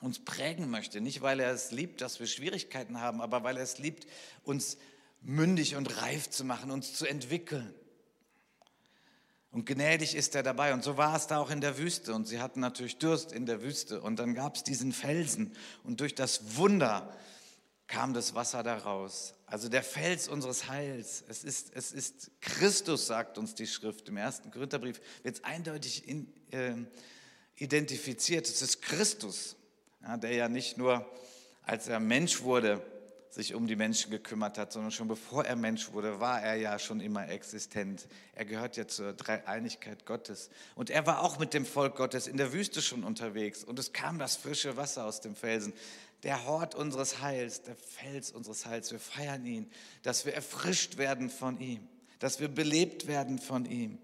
uns 0.00 0.22
prägen 0.22 0.68
möchte. 0.68 1.00
Nicht, 1.00 1.22
weil 1.22 1.40
er 1.40 1.52
es 1.52 1.70
liebt, 1.70 2.00
dass 2.00 2.20
wir 2.20 2.26
Schwierigkeiten 2.26 3.00
haben, 3.00 3.20
aber 3.20 3.44
weil 3.44 3.56
er 3.56 3.62
es 3.62 3.78
liebt, 3.78 4.06
uns 4.42 4.76
mündig 5.24 5.74
und 5.74 6.00
reif 6.00 6.30
zu 6.30 6.44
machen, 6.44 6.70
uns 6.70 6.94
zu 6.94 7.06
entwickeln. 7.06 7.74
Und 9.50 9.66
gnädig 9.66 10.14
ist 10.14 10.34
er 10.34 10.42
dabei. 10.42 10.74
Und 10.74 10.82
so 10.82 10.96
war 10.96 11.16
es 11.16 11.26
da 11.26 11.38
auch 11.38 11.50
in 11.50 11.60
der 11.60 11.78
Wüste. 11.78 12.12
Und 12.12 12.26
sie 12.26 12.40
hatten 12.40 12.60
natürlich 12.60 12.98
Durst 12.98 13.32
in 13.32 13.46
der 13.46 13.62
Wüste. 13.62 14.00
Und 14.00 14.18
dann 14.18 14.34
gab 14.34 14.56
es 14.56 14.64
diesen 14.64 14.92
Felsen. 14.92 15.54
Und 15.84 16.00
durch 16.00 16.14
das 16.14 16.56
Wunder 16.56 17.16
kam 17.86 18.14
das 18.14 18.34
Wasser 18.34 18.64
daraus. 18.64 19.34
Also 19.46 19.68
der 19.68 19.84
Fels 19.84 20.26
unseres 20.26 20.68
Heils. 20.68 21.22
Es 21.28 21.44
ist, 21.44 21.70
es 21.74 21.92
ist 21.92 22.32
Christus, 22.40 23.06
sagt 23.06 23.38
uns 23.38 23.54
die 23.54 23.68
Schrift. 23.68 24.08
Im 24.08 24.16
ersten 24.16 24.50
Korintherbrief 24.50 25.00
wird 25.22 25.36
es 25.36 25.44
eindeutig 25.44 26.08
in, 26.08 26.32
äh, 26.50 26.74
identifiziert. 27.56 28.48
Es 28.48 28.60
ist 28.60 28.82
Christus, 28.82 29.54
ja, 30.02 30.16
der 30.16 30.34
ja 30.34 30.48
nicht 30.48 30.78
nur, 30.78 31.08
als 31.62 31.86
er 31.86 32.00
Mensch 32.00 32.42
wurde, 32.42 32.84
sich 33.34 33.52
um 33.56 33.66
die 33.66 33.74
Menschen 33.74 34.12
gekümmert 34.12 34.58
hat, 34.58 34.72
sondern 34.72 34.92
schon 34.92 35.08
bevor 35.08 35.44
er 35.44 35.56
Mensch 35.56 35.92
wurde, 35.92 36.20
war 36.20 36.40
er 36.40 36.54
ja 36.54 36.78
schon 36.78 37.00
immer 37.00 37.28
existent. 37.28 38.06
Er 38.32 38.44
gehört 38.44 38.76
ja 38.76 38.86
zur 38.86 39.12
Dreieinigkeit 39.12 40.06
Gottes. 40.06 40.50
Und 40.76 40.88
er 40.88 41.04
war 41.04 41.20
auch 41.20 41.40
mit 41.40 41.52
dem 41.52 41.66
Volk 41.66 41.96
Gottes 41.96 42.28
in 42.28 42.36
der 42.36 42.52
Wüste 42.52 42.80
schon 42.80 43.02
unterwegs. 43.02 43.64
Und 43.64 43.80
es 43.80 43.92
kam 43.92 44.20
das 44.20 44.36
frische 44.36 44.76
Wasser 44.76 45.04
aus 45.04 45.20
dem 45.20 45.34
Felsen. 45.34 45.72
Der 46.22 46.44
Hort 46.46 46.76
unseres 46.76 47.22
Heils, 47.22 47.62
der 47.62 47.74
Fels 47.74 48.30
unseres 48.30 48.66
Heils. 48.66 48.92
Wir 48.92 49.00
feiern 49.00 49.44
ihn, 49.44 49.68
dass 50.04 50.24
wir 50.24 50.34
erfrischt 50.34 50.96
werden 50.96 51.28
von 51.28 51.58
ihm, 51.58 51.88
dass 52.20 52.38
wir 52.38 52.48
belebt 52.48 53.08
werden 53.08 53.40
von 53.40 53.66
ihm, 53.66 53.98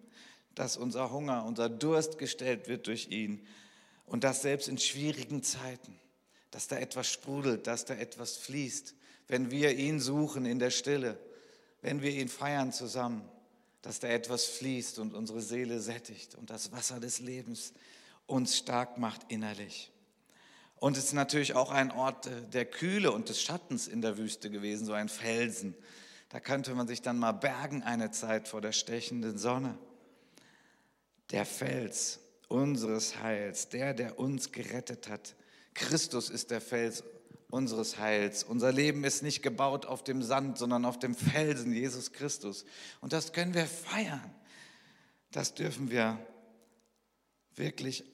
dass 0.56 0.76
unser 0.76 1.12
Hunger, 1.12 1.44
unser 1.44 1.68
Durst 1.68 2.18
gestellt 2.18 2.66
wird 2.66 2.88
durch 2.88 3.10
ihn. 3.10 3.46
Und 4.06 4.24
das 4.24 4.42
selbst 4.42 4.66
in 4.66 4.76
schwierigen 4.76 5.44
Zeiten, 5.44 6.00
dass 6.50 6.66
da 6.66 6.78
etwas 6.78 7.08
sprudelt, 7.08 7.68
dass 7.68 7.84
da 7.84 7.94
etwas 7.94 8.36
fließt 8.36 8.96
wenn 9.30 9.50
wir 9.50 9.76
ihn 9.76 10.00
suchen 10.00 10.44
in 10.44 10.58
der 10.58 10.70
Stille, 10.70 11.16
wenn 11.82 12.02
wir 12.02 12.10
ihn 12.10 12.28
feiern 12.28 12.72
zusammen, 12.72 13.22
dass 13.80 14.00
da 14.00 14.08
etwas 14.08 14.44
fließt 14.44 14.98
und 14.98 15.14
unsere 15.14 15.40
Seele 15.40 15.80
sättigt 15.80 16.34
und 16.34 16.50
das 16.50 16.72
Wasser 16.72 16.98
des 16.98 17.20
Lebens 17.20 17.72
uns 18.26 18.56
stark 18.56 18.98
macht 18.98 19.22
innerlich. 19.28 19.92
Und 20.76 20.96
es 20.96 21.04
ist 21.04 21.12
natürlich 21.12 21.54
auch 21.54 21.70
ein 21.70 21.92
Ort 21.92 22.28
der 22.52 22.64
Kühle 22.64 23.12
und 23.12 23.28
des 23.28 23.40
Schattens 23.40 23.86
in 23.86 24.02
der 24.02 24.18
Wüste 24.18 24.50
gewesen, 24.50 24.84
so 24.84 24.94
ein 24.94 25.08
Felsen. 25.08 25.74
Da 26.30 26.40
könnte 26.40 26.74
man 26.74 26.88
sich 26.88 27.00
dann 27.00 27.18
mal 27.18 27.32
bergen 27.32 27.82
eine 27.82 28.10
Zeit 28.10 28.48
vor 28.48 28.60
der 28.60 28.72
stechenden 28.72 29.38
Sonne. 29.38 29.78
Der 31.30 31.44
Fels 31.44 32.18
unseres 32.48 33.20
Heils, 33.22 33.68
der, 33.68 33.94
der 33.94 34.18
uns 34.18 34.50
gerettet 34.50 35.08
hat. 35.08 35.36
Christus 35.74 36.30
ist 36.30 36.50
der 36.50 36.60
Fels 36.60 37.04
unseres 37.50 37.98
Heils. 37.98 38.44
Unser 38.44 38.72
Leben 38.72 39.04
ist 39.04 39.22
nicht 39.22 39.42
gebaut 39.42 39.86
auf 39.86 40.02
dem 40.04 40.22
Sand, 40.22 40.58
sondern 40.58 40.84
auf 40.84 40.98
dem 40.98 41.14
Felsen, 41.14 41.72
Jesus 41.72 42.12
Christus. 42.12 42.64
Und 43.00 43.12
das 43.12 43.32
können 43.32 43.54
wir 43.54 43.66
feiern. 43.66 44.34
Das 45.32 45.54
dürfen 45.54 45.90
wir 45.90 46.18
wirklich 47.54 48.04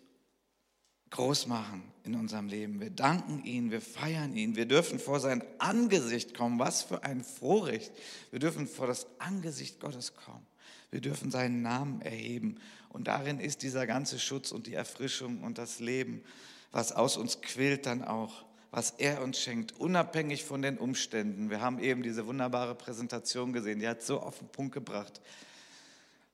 groß 1.11 1.47
machen 1.47 1.83
in 2.05 2.15
unserem 2.15 2.49
Leben. 2.49 2.81
Wir 2.81 2.91
danken 2.91 3.45
ihn, 3.45 3.71
wir 3.71 3.81
feiern 3.81 4.37
ihn, 4.37 4.57
wir 4.57 4.67
dürfen 4.67 4.99
vor 4.99 5.21
sein 5.21 5.45
Angesicht 5.59 6.35
kommen. 6.35 6.59
Was 6.59 6.83
für 6.83 7.05
ein 7.05 7.23
Vorrecht. 7.23 7.93
Wir 8.31 8.39
dürfen 8.39 8.67
vor 8.67 8.87
das 8.87 9.07
Angesicht 9.19 9.81
Gottes 9.81 10.15
kommen. 10.15 10.47
Wir 10.91 11.01
dürfen 11.01 11.31
seinen 11.31 11.63
Namen 11.63 12.01
erheben. 12.01 12.61
Und 12.89 13.09
darin 13.09 13.41
ist 13.41 13.63
dieser 13.63 13.87
ganze 13.87 14.19
Schutz 14.19 14.53
und 14.53 14.67
die 14.67 14.75
Erfrischung 14.75 15.43
und 15.43 15.59
das 15.59 15.81
Leben, 15.81 16.23
was 16.71 16.93
aus 16.93 17.17
uns 17.17 17.43
quillt, 17.43 17.87
dann 17.87 18.03
auch, 18.03 18.46
was 18.77 18.91
er 18.99 19.23
uns 19.23 19.41
schenkt, 19.41 19.73
unabhängig 19.81 20.45
von 20.45 20.61
den 20.61 20.77
Umständen. 20.77 21.49
Wir 21.49 21.63
haben 21.63 21.79
eben 21.79 22.03
diese 22.03 22.27
wunderbare 22.27 22.75
Präsentation 22.75 23.55
gesehen, 23.55 23.81
die 23.81 23.89
hat 23.89 24.03
so 24.03 24.21
auf 24.21 24.39
den 24.39 24.49
Punkt 24.49 24.75
gebracht 24.75 25.21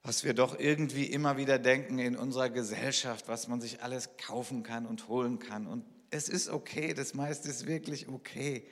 was 0.02 0.24
wir 0.24 0.34
doch 0.34 0.58
irgendwie 0.58 1.04
immer 1.04 1.36
wieder 1.36 1.58
denken 1.58 1.98
in 1.98 2.16
unserer 2.16 2.50
Gesellschaft, 2.50 3.28
was 3.28 3.46
man 3.46 3.60
sich 3.60 3.82
alles 3.82 4.16
kaufen 4.16 4.62
kann 4.62 4.84
und 4.84 5.08
holen 5.08 5.38
kann. 5.38 5.66
Und 5.66 5.84
es 6.10 6.28
ist 6.28 6.48
okay, 6.48 6.92
das 6.92 7.14
meiste 7.14 7.48
ist 7.48 7.66
wirklich 7.66 8.08
okay. 8.08 8.66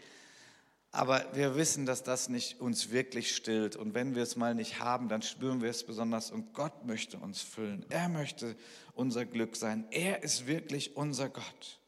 Aber 0.93 1.25
wir 1.35 1.55
wissen, 1.55 1.87
dass 1.87 2.03
das 2.03 2.29
nicht 2.29 2.61
uns 2.61 2.91
wirklich 2.91 3.35
stillt. 3.37 3.77
Und 3.77 3.95
wenn 3.95 4.17
wir 4.17 4.25
es 4.25 4.35
mal 4.35 4.57
nicht 4.57 4.81
haben, 4.81 5.09
dann 5.09 5.23
spüren 5.23 5.63
wir 5.63 5.71
es 5.71 5.85
besonders. 5.87 6.33
Und 6.33 6.53
Gott 6.53 6.85
möchte 6.85 7.17
uns 7.17 7.41
füllen. 7.41 7.87
Er 7.91 8.09
möchte 8.09 8.57
unser 8.95 9.25
Glück 9.25 9.55
sein. 9.55 9.87
Er 9.93 10.25
ist 10.25 10.49
wirklich 10.49 10.97
unser 10.97 11.29
Gott. 11.29 11.79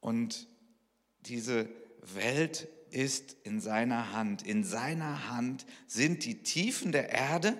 Und 0.00 0.46
diese 1.26 1.68
Welt 2.14 2.68
ist 2.90 3.36
in 3.42 3.60
seiner 3.60 4.12
Hand. 4.12 4.46
In 4.46 4.64
seiner 4.64 5.30
Hand 5.30 5.66
sind 5.86 6.24
die 6.24 6.42
Tiefen 6.42 6.92
der 6.92 7.10
Erde 7.10 7.56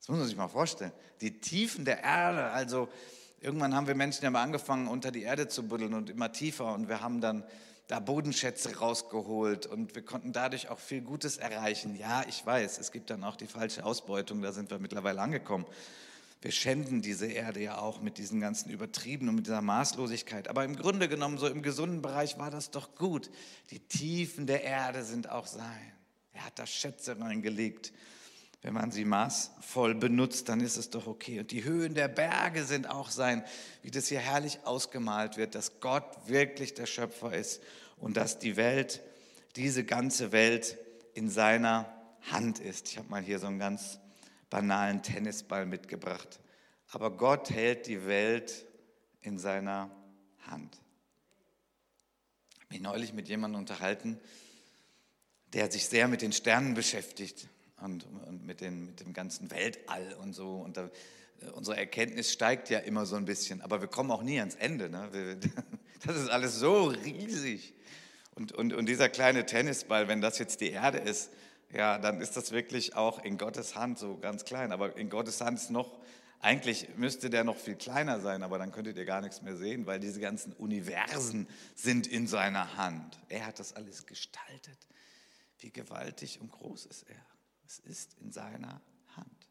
das 0.00 0.08
muss 0.08 0.18
man 0.18 0.26
sich 0.26 0.36
mal 0.36 0.48
vorstellen. 0.48 0.92
Die 1.20 1.40
Tiefen 1.40 1.84
der 1.84 2.02
Erde, 2.02 2.44
also 2.50 2.88
irgendwann 3.40 3.74
haben 3.74 3.86
wir 3.86 3.94
Menschen 3.94 4.24
ja 4.24 4.30
mal 4.30 4.42
angefangen, 4.42 4.88
unter 4.88 5.10
die 5.10 5.22
Erde 5.22 5.46
zu 5.46 5.68
buddeln 5.68 5.92
und 5.92 6.08
immer 6.08 6.32
tiefer 6.32 6.72
und 6.72 6.88
wir 6.88 7.02
haben 7.02 7.20
dann 7.20 7.44
da 7.86 8.00
Bodenschätze 8.00 8.78
rausgeholt 8.78 9.66
und 9.66 9.94
wir 9.94 10.02
konnten 10.02 10.32
dadurch 10.32 10.70
auch 10.70 10.78
viel 10.78 11.02
Gutes 11.02 11.36
erreichen. 11.36 11.96
Ja, 11.96 12.24
ich 12.26 12.46
weiß, 12.46 12.78
es 12.78 12.92
gibt 12.92 13.10
dann 13.10 13.24
auch 13.24 13.36
die 13.36 13.46
falsche 13.46 13.84
Ausbeutung, 13.84 14.40
da 14.40 14.52
sind 14.52 14.70
wir 14.70 14.78
mittlerweile 14.78 15.20
angekommen. 15.20 15.66
Wir 16.42 16.52
schänden 16.52 17.02
diese 17.02 17.26
Erde 17.26 17.60
ja 17.60 17.78
auch 17.78 18.00
mit 18.00 18.16
diesen 18.16 18.40
ganzen 18.40 18.70
Übertrieben 18.70 19.28
und 19.28 19.34
mit 19.34 19.46
dieser 19.46 19.60
Maßlosigkeit. 19.62 20.48
Aber 20.48 20.64
im 20.64 20.76
Grunde 20.76 21.08
genommen, 21.08 21.36
so 21.36 21.46
im 21.46 21.62
gesunden 21.62 22.00
Bereich 22.00 22.38
war 22.38 22.50
das 22.50 22.70
doch 22.70 22.94
gut. 22.94 23.30
Die 23.70 23.80
Tiefen 23.80 24.46
der 24.46 24.64
Erde 24.64 25.04
sind 25.04 25.28
auch 25.28 25.46
sein. 25.46 25.92
Er 26.32 26.46
hat 26.46 26.58
da 26.58 26.66
Schätze 26.66 27.20
reingelegt 27.20 27.92
wenn 28.62 28.74
man 28.74 28.90
sie 28.90 29.04
maßvoll 29.04 29.94
benutzt, 29.94 30.48
dann 30.48 30.60
ist 30.60 30.76
es 30.76 30.90
doch 30.90 31.06
okay. 31.06 31.40
Und 31.40 31.50
die 31.50 31.64
Höhen 31.64 31.94
der 31.94 32.08
Berge 32.08 32.64
sind 32.64 32.90
auch 32.90 33.10
sein, 33.10 33.42
wie 33.82 33.90
das 33.90 34.08
hier 34.08 34.18
herrlich 34.18 34.60
ausgemalt 34.64 35.38
wird, 35.38 35.54
dass 35.54 35.80
Gott 35.80 36.04
wirklich 36.26 36.74
der 36.74 36.86
Schöpfer 36.86 37.32
ist 37.32 37.62
und 37.96 38.16
dass 38.16 38.38
die 38.38 38.56
Welt, 38.56 39.00
diese 39.56 39.84
ganze 39.84 40.32
Welt 40.32 40.76
in 41.14 41.30
seiner 41.30 41.90
Hand 42.30 42.58
ist. 42.58 42.90
Ich 42.90 42.98
habe 42.98 43.08
mal 43.08 43.22
hier 43.22 43.38
so 43.38 43.46
einen 43.46 43.58
ganz 43.58 43.98
banalen 44.50 45.02
Tennisball 45.02 45.64
mitgebracht. 45.64 46.40
Aber 46.88 47.16
Gott 47.16 47.50
hält 47.50 47.86
die 47.86 48.06
Welt 48.06 48.66
in 49.20 49.38
seiner 49.38 49.90
Hand. 50.40 50.76
Ich 52.54 52.60
habe 52.62 52.74
mich 52.74 52.82
neulich 52.82 53.12
mit 53.12 53.28
jemandem 53.28 53.60
unterhalten, 53.60 54.18
der 55.52 55.70
sich 55.70 55.86
sehr 55.86 56.08
mit 56.08 56.22
den 56.22 56.32
Sternen 56.32 56.74
beschäftigt 56.74 57.48
und, 57.80 58.04
und 58.26 58.44
mit, 58.44 58.60
den, 58.60 58.86
mit 58.86 59.00
dem 59.00 59.12
ganzen 59.12 59.50
Weltall 59.50 60.14
und 60.14 60.32
so. 60.32 60.56
Und 60.56 60.76
da, 60.76 60.90
äh, 61.40 61.50
unsere 61.52 61.76
Erkenntnis 61.76 62.32
steigt 62.32 62.70
ja 62.70 62.78
immer 62.78 63.06
so 63.06 63.16
ein 63.16 63.24
bisschen, 63.24 63.60
aber 63.62 63.80
wir 63.80 63.88
kommen 63.88 64.10
auch 64.10 64.22
nie 64.22 64.38
ans 64.38 64.54
Ende. 64.56 64.88
Ne? 64.90 65.08
Wir, 65.12 65.36
das 66.06 66.16
ist 66.16 66.28
alles 66.28 66.56
so 66.56 66.86
riesig. 66.86 67.74
Und, 68.34 68.52
und, 68.52 68.72
und 68.72 68.86
dieser 68.86 69.08
kleine 69.08 69.46
Tennisball, 69.46 70.08
wenn 70.08 70.20
das 70.20 70.38
jetzt 70.38 70.60
die 70.60 70.70
Erde 70.70 70.98
ist, 70.98 71.30
ja, 71.72 71.98
dann 71.98 72.20
ist 72.20 72.36
das 72.36 72.50
wirklich 72.50 72.96
auch 72.96 73.22
in 73.22 73.38
Gottes 73.38 73.76
Hand 73.76 73.98
so 73.98 74.16
ganz 74.18 74.44
klein. 74.44 74.72
Aber 74.72 74.96
in 74.96 75.08
Gottes 75.08 75.40
Hand 75.40 75.58
ist 75.58 75.70
noch, 75.70 76.00
eigentlich 76.40 76.88
müsste 76.96 77.30
der 77.30 77.44
noch 77.44 77.56
viel 77.56 77.76
kleiner 77.76 78.20
sein, 78.20 78.42
aber 78.42 78.58
dann 78.58 78.72
könntet 78.72 78.96
ihr 78.96 79.04
gar 79.04 79.20
nichts 79.20 79.42
mehr 79.42 79.56
sehen, 79.56 79.86
weil 79.86 80.00
diese 80.00 80.20
ganzen 80.20 80.52
Universen 80.54 81.46
sind 81.74 82.06
in 82.06 82.26
seiner 82.26 82.76
Hand. 82.76 83.20
Er 83.28 83.46
hat 83.46 83.58
das 83.58 83.74
alles 83.74 84.06
gestaltet. 84.06 84.78
Wie 85.58 85.70
gewaltig 85.70 86.40
und 86.40 86.50
groß 86.50 86.86
ist 86.86 87.02
er. 87.08 87.24
Es 87.66 87.78
ist 87.78 88.16
in 88.20 88.32
seiner 88.32 88.80
Hand. 89.14 89.48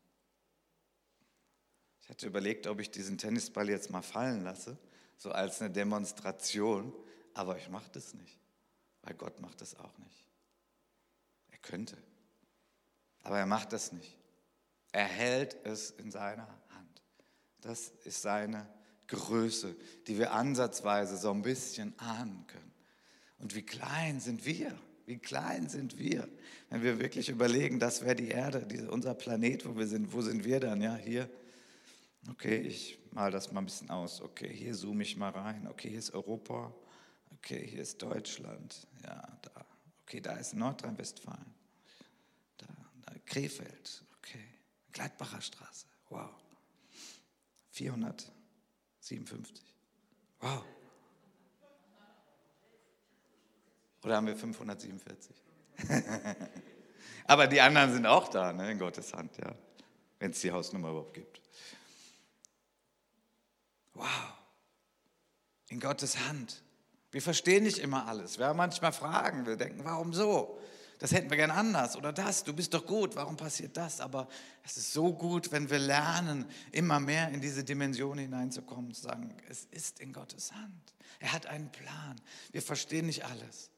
Ich 2.02 2.10
hatte 2.10 2.26
überlegt, 2.26 2.66
ob 2.66 2.80
ich 2.80 2.90
diesen 2.90 3.18
Tennisball 3.18 3.70
jetzt 3.70 3.92
mal 3.92 4.02
fallen 4.02 4.44
lasse, 4.44 4.78
so 5.18 5.32
als 5.32 5.62
eine 5.62 5.70
Demonstration, 5.70 6.92
aber 7.36 7.58
ich 7.58 7.70
mache 7.70 7.90
das 7.94 8.16
nicht, 8.16 8.40
weil 9.04 9.14
Gott 9.14 9.40
macht 9.40 9.62
das 9.62 9.76
auch 9.76 9.96
nicht. 10.00 10.26
Er 11.52 11.60
könnte, 11.60 11.98
aber 13.30 13.38
er 13.38 13.46
macht 13.46 13.74
das 13.74 13.92
nicht. 13.92 14.18
Er 14.92 15.06
hält 15.06 15.56
es 15.64 15.92
in 15.92 16.10
seiner 16.10 16.48
Hand. 16.70 17.04
Das 17.62 17.90
ist 18.04 18.24
seine 18.24 18.68
Größe, 19.06 19.76
die 20.08 20.18
wir 20.18 20.34
ansatzweise 20.34 21.16
so 21.16 21.30
ein 21.30 21.44
bisschen 21.44 21.94
ahnen 22.00 22.48
können. 22.48 22.72
Und 23.38 23.54
wie 23.54 23.62
klein 23.62 24.20
sind 24.20 24.48
wir? 24.48 24.76
Wie 25.06 25.20
klein 25.20 25.70
sind 25.70 26.00
wir, 26.00 26.28
wenn 26.72 26.82
wir 26.82 27.00
wirklich 27.00 27.30
überlegen, 27.30 27.80
das 27.80 28.02
wäre 28.02 28.16
die 28.16 28.30
Erde, 28.30 28.66
diese, 28.66 28.90
unser 28.90 29.14
Planet, 29.14 29.64
wo 29.68 29.78
wir 29.78 29.86
sind. 29.86 30.12
Wo 30.12 30.22
sind 30.22 30.44
wir 30.44 30.60
dann? 30.60 30.82
Ja, 30.82 30.96
hier. 30.96 31.30
Okay, 32.32 32.58
ich 32.58 32.98
mal 33.12 33.30
das 33.30 33.52
mal 33.52 33.62
ein 33.62 33.66
bisschen 33.66 33.92
aus. 33.92 34.22
Okay, 34.22 34.52
hier 34.52 34.74
zoome 34.74 35.04
ich 35.04 35.18
mal 35.18 35.30
rein. 35.30 35.68
Okay, 35.68 35.90
hier 35.90 36.00
ist 36.00 36.16
Europa. 36.16 36.74
Okay, 37.36 37.64
hier 37.68 37.84
ist 37.84 38.02
Deutschland. 38.02 38.88
Ja, 39.04 39.38
da. 39.44 39.66
Okay, 40.02 40.20
da 40.20 40.36
ist 40.38 40.56
Nordrhein-Westfalen. 40.56 41.59
Krefeld. 43.30 44.04
Okay, 44.18 44.44
Gladbacher 44.92 45.40
Straße. 45.40 45.86
Wow. 46.10 46.30
457. 47.72 49.64
Wow. 50.42 50.66
Oder 54.04 54.16
haben 54.16 54.28
wir 54.28 54.36
547? 54.36 55.36
Aber 57.26 57.48
die 57.48 57.62
anderen 57.62 57.94
sind 57.94 58.06
auch 58.06 58.28
da, 58.30 58.52
ne, 58.52 58.72
in 58.72 58.80
Gottes 58.80 59.14
Hand, 59.14 59.38
ja. 59.38 59.54
Wenn 60.18 60.32
es 60.32 60.42
die 60.42 60.52
Hausnummer 60.52 60.90
überhaupt 60.90 61.14
gibt. 61.14 61.40
Wow. 63.94 64.34
In 65.68 65.80
Gottes 65.80 66.18
Hand. 66.28 66.64
Wir 67.12 67.22
verstehen 67.22 67.64
nicht 67.64 67.78
immer 67.78 68.08
alles. 68.08 68.40
Wir 68.40 68.48
haben 68.48 68.58
manchmal 68.58 68.92
Fragen. 68.92 69.46
Wir 69.46 69.56
denken, 69.56 69.84
warum 69.86 70.14
so? 70.14 70.60
Das 71.00 71.14
hätten 71.14 71.30
wir 71.30 71.38
gern 71.38 71.52
anders. 71.52 71.96
Oder 71.96 72.12
das, 72.12 72.44
du 72.44 72.54
bist 72.54 72.74
doch 72.74 72.86
gut. 72.86 73.16
Warum 73.16 73.38
passiert 73.38 73.78
das? 73.78 74.02
Aber 74.02 74.28
es 74.64 74.76
ist 74.76 74.92
so 74.92 75.14
gut, 75.14 75.52
wenn 75.52 75.70
wir 75.70 75.80
lernen, 75.80 76.46
immer 76.74 77.00
mehr 77.00 77.30
in 77.30 77.40
diese 77.40 77.64
Dimension 77.64 78.18
hineinzukommen 78.18 78.94
zu 78.94 79.04
sagen, 79.04 79.36
es 79.48 79.66
ist 79.72 80.02
in 80.02 80.12
Gottes 80.12 80.52
Hand. 80.52 80.94
Er 81.20 81.32
hat 81.32 81.46
einen 81.46 81.72
Plan. 81.72 82.20
Wir 82.52 82.62
verstehen 82.62 83.06
nicht 83.06 83.26
alles. 83.26 83.72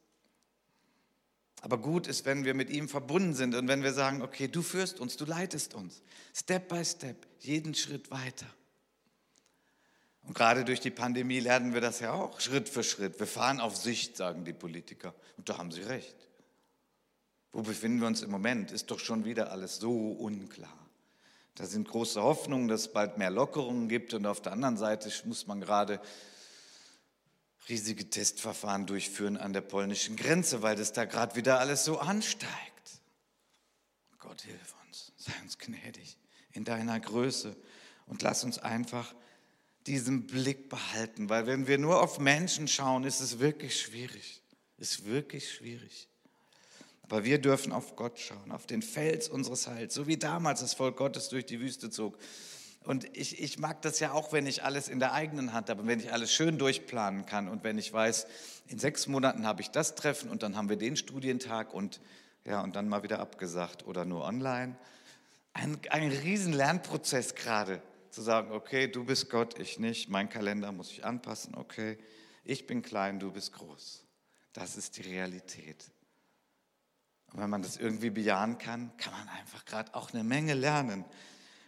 Aber 1.61 1.77
gut 1.77 2.07
ist, 2.07 2.25
wenn 2.25 2.43
wir 2.43 2.55
mit 2.55 2.71
ihm 2.71 2.89
verbunden 2.89 3.35
sind 3.35 3.53
und 3.53 3.67
wenn 3.67 3.83
wir 3.83 3.93
sagen, 3.93 4.23
okay, 4.23 4.47
du 4.47 4.63
führst 4.63 4.99
uns, 4.99 5.15
du 5.15 5.25
leitest 5.25 5.75
uns, 5.75 6.01
Step 6.33 6.69
by 6.69 6.83
Step, 6.83 7.27
jeden 7.39 7.75
Schritt 7.75 8.09
weiter. 8.09 8.47
Und 10.23 10.33
gerade 10.33 10.65
durch 10.65 10.79
die 10.79 10.89
Pandemie 10.89 11.39
lernen 11.39 11.75
wir 11.75 11.81
das 11.81 11.99
ja 11.99 12.13
auch, 12.13 12.39
Schritt 12.39 12.67
für 12.67 12.83
Schritt. 12.83 13.19
Wir 13.19 13.27
fahren 13.27 13.59
auf 13.59 13.75
Sicht, 13.75 14.17
sagen 14.17 14.43
die 14.43 14.53
Politiker. 14.53 15.13
Und 15.37 15.49
da 15.49 15.59
haben 15.59 15.71
sie 15.71 15.81
recht. 15.81 16.15
Wo 17.51 17.61
befinden 17.61 17.99
wir 17.99 18.07
uns 18.07 18.21
im 18.21 18.31
Moment? 18.31 18.71
Ist 18.71 18.91
doch 18.91 18.99
schon 18.99 19.25
wieder 19.25 19.51
alles 19.51 19.77
so 19.77 20.11
unklar. 20.11 20.77
Da 21.55 21.65
sind 21.65 21.87
große 21.87 22.21
Hoffnungen, 22.21 22.67
dass 22.67 22.81
es 22.81 22.93
bald 22.93 23.17
mehr 23.17 23.29
Lockerungen 23.29 23.89
gibt 23.89 24.13
und 24.13 24.25
auf 24.25 24.41
der 24.41 24.53
anderen 24.53 24.77
Seite 24.77 25.11
muss 25.25 25.47
man 25.47 25.59
gerade 25.59 26.01
riesige 27.67 28.09
Testverfahren 28.09 28.85
durchführen 28.85 29.37
an 29.37 29.53
der 29.53 29.61
polnischen 29.61 30.15
Grenze, 30.15 30.61
weil 30.61 30.75
das 30.75 30.93
da 30.93 31.05
gerade 31.05 31.35
wieder 31.35 31.59
alles 31.59 31.83
so 31.83 31.99
ansteigt. 31.99 32.51
Gott 34.17 34.41
hilf 34.41 34.75
uns, 34.85 35.11
sei 35.17 35.33
uns 35.41 35.57
gnädig 35.57 36.17
in 36.53 36.63
deiner 36.63 36.99
Größe 36.99 37.55
und 38.05 38.21
lass 38.21 38.43
uns 38.43 38.57
einfach 38.57 39.13
diesen 39.87 40.27
Blick 40.27 40.69
behalten, 40.69 41.29
weil 41.29 41.47
wenn 41.47 41.67
wir 41.67 41.77
nur 41.77 42.01
auf 42.01 42.19
Menschen 42.19 42.67
schauen, 42.67 43.03
ist 43.03 43.19
es 43.19 43.39
wirklich 43.39 43.79
schwierig. 43.79 44.41
Ist 44.77 45.05
wirklich 45.05 45.51
schwierig. 45.51 46.07
Aber 47.11 47.25
wir 47.25 47.39
dürfen 47.39 47.73
auf 47.73 47.97
Gott 47.97 48.19
schauen, 48.19 48.53
auf 48.53 48.65
den 48.65 48.81
Fels 48.81 49.27
unseres 49.27 49.67
Heils, 49.67 49.93
so 49.93 50.07
wie 50.07 50.15
damals 50.15 50.61
das 50.61 50.73
Volk 50.73 50.95
Gottes 50.95 51.27
durch 51.27 51.45
die 51.45 51.59
Wüste 51.59 51.89
zog. 51.89 52.17
Und 52.85 53.05
ich, 53.17 53.41
ich 53.41 53.59
mag 53.59 53.81
das 53.81 53.99
ja 53.99 54.13
auch, 54.13 54.31
wenn 54.31 54.47
ich 54.47 54.63
alles 54.63 54.87
in 54.87 54.99
der 54.99 55.11
eigenen 55.11 55.51
Hand 55.51 55.69
habe, 55.69 55.85
wenn 55.85 55.99
ich 55.99 56.13
alles 56.13 56.31
schön 56.31 56.57
durchplanen 56.57 57.25
kann 57.25 57.49
und 57.49 57.65
wenn 57.65 57.77
ich 57.77 57.91
weiß, 57.91 58.27
in 58.67 58.79
sechs 58.79 59.07
Monaten 59.07 59.45
habe 59.45 59.61
ich 59.61 59.71
das 59.71 59.95
Treffen 59.95 60.29
und 60.29 60.41
dann 60.41 60.55
haben 60.55 60.69
wir 60.69 60.77
den 60.77 60.95
Studientag 60.95 61.73
und, 61.73 61.99
ja, 62.45 62.61
und 62.61 62.77
dann 62.77 62.87
mal 62.87 63.03
wieder 63.03 63.19
abgesagt 63.19 63.85
oder 63.85 64.05
nur 64.05 64.23
online. 64.23 64.77
Ein, 65.51 65.79
ein 65.89 66.11
riesen 66.11 66.53
Lernprozess 66.53 67.35
gerade, 67.35 67.81
zu 68.09 68.21
sagen, 68.21 68.53
okay, 68.53 68.87
du 68.87 69.03
bist 69.03 69.29
Gott, 69.29 69.59
ich 69.59 69.79
nicht, 69.79 70.07
mein 70.07 70.29
Kalender 70.29 70.71
muss 70.71 70.89
ich 70.89 71.03
anpassen, 71.03 71.55
okay, 71.55 71.97
ich 72.45 72.67
bin 72.67 72.81
klein, 72.81 73.19
du 73.19 73.33
bist 73.33 73.51
groß. 73.51 74.05
Das 74.53 74.77
ist 74.77 74.97
die 74.97 75.01
Realität. 75.01 75.91
Und 77.33 77.39
wenn 77.39 77.49
man 77.49 77.61
das 77.61 77.77
irgendwie 77.77 78.09
bejahen 78.09 78.57
kann, 78.57 78.95
kann 78.97 79.13
man 79.13 79.29
einfach 79.29 79.65
gerade 79.65 79.93
auch 79.95 80.13
eine 80.13 80.23
Menge 80.23 80.53
lernen. 80.53 81.05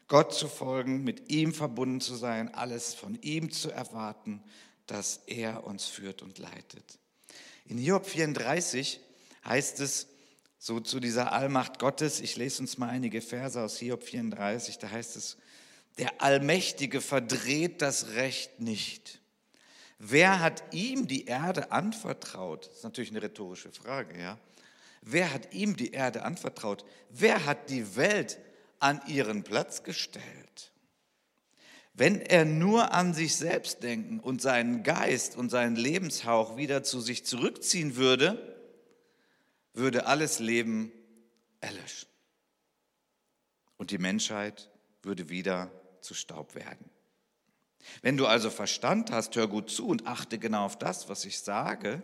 Gott 0.08 0.34
zu 0.34 0.48
folgen, 0.48 1.04
mit 1.04 1.32
ihm 1.32 1.54
verbunden 1.54 2.02
zu 2.02 2.16
sein, 2.16 2.54
alles 2.54 2.94
von 2.94 3.18
ihm 3.22 3.52
zu 3.52 3.72
erwarten, 3.72 4.44
dass 4.86 5.22
er 5.28 5.66
uns 5.66 5.86
führt 5.86 6.22
und 6.22 6.38
leitet. 6.38 7.00
In 7.66 7.78
Hiob 7.78 8.06
34 8.06 9.00
heißt 9.46 9.80
es 9.80 10.08
so 10.60 10.80
zu 10.80 11.00
dieser 11.00 11.32
Allmacht 11.32 11.80
Gottes, 11.80 12.20
ich 12.20 12.36
lese 12.36 12.62
uns 12.62 12.78
mal 12.78 12.90
einige 12.90 13.22
Verse 13.22 13.62
aus 13.62 13.78
Hiob 13.78 14.04
34, 14.04 14.78
da 14.78 14.90
heißt 14.90 15.16
es, 15.16 15.38
der 15.98 16.22
Allmächtige 16.22 17.02
verdreht 17.02 17.82
das 17.82 18.10
Recht 18.10 18.60
nicht. 18.60 19.22
Wer 20.00 20.40
hat 20.40 20.64
ihm 20.74 21.08
die 21.08 21.26
Erde 21.26 21.72
anvertraut? 21.72 22.68
Das 22.68 22.78
ist 22.78 22.84
natürlich 22.84 23.12
eine 23.12 23.22
rhetorische 23.22 23.72
Frage, 23.72 24.20
ja. 24.20 24.38
Wer 25.06 25.34
hat 25.34 25.54
ihm 25.54 25.76
die 25.76 25.92
Erde 25.92 26.24
anvertraut? 26.24 26.86
Wer 27.10 27.46
hat 27.46 27.70
die 27.70 27.96
Welt 27.98 28.40
an 28.80 29.02
ihren 29.08 29.44
Platz 29.44 29.84
gestellt? 29.84 30.72
Wenn 31.94 32.22
er 32.22 32.46
nur 32.46 32.94
an 32.94 33.14
sich 33.14 33.36
selbst 33.36 33.84
denken 33.84 34.20
und 34.20 34.42
seinen 34.42 34.82
Geist 34.82 35.36
und 35.36 35.50
seinen 35.50 35.76
Lebenshauch 35.76 36.58
wieder 36.58 36.84
zu 36.84 37.02
sich 37.02 37.26
zurückziehen 37.26 37.98
würde, 37.98 38.58
würde 39.74 40.06
alles 40.06 40.40
Leben 40.40 40.92
erlöschen. 41.60 42.10
Und 43.78 43.92
die 43.92 43.98
Menschheit 43.98 44.72
würde 45.02 45.30
wieder 45.30 45.70
zu 46.00 46.14
Staub 46.14 46.56
werden. 46.56 46.90
Wenn 48.02 48.16
du 48.16 48.26
also 48.26 48.50
Verstand 48.50 49.12
hast, 49.12 49.36
hör 49.36 49.48
gut 49.48 49.70
zu 49.70 49.86
und 49.86 50.08
achte 50.08 50.40
genau 50.40 50.66
auf 50.66 50.80
das, 50.80 51.10
was 51.10 51.26
ich 51.26 51.40
sage. 51.40 52.02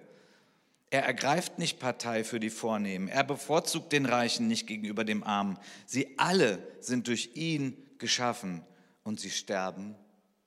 Er 0.92 1.04
ergreift 1.04 1.60
nicht 1.60 1.80
Partei 1.80 2.24
für 2.24 2.40
die 2.40 2.50
Vornehmen. 2.50 3.08
Er 3.08 3.24
bevorzugt 3.24 3.92
den 3.92 4.06
Reichen 4.06 4.48
nicht 4.48 4.66
gegenüber 4.66 5.04
dem 5.04 5.24
Armen. 5.24 5.60
Sie 5.86 6.18
alle 6.18 6.68
sind 6.80 7.08
durch 7.08 7.32
ihn 7.36 7.78
geschaffen 8.00 8.64
und 9.04 9.20
sie 9.20 9.30
sterben 9.30 9.96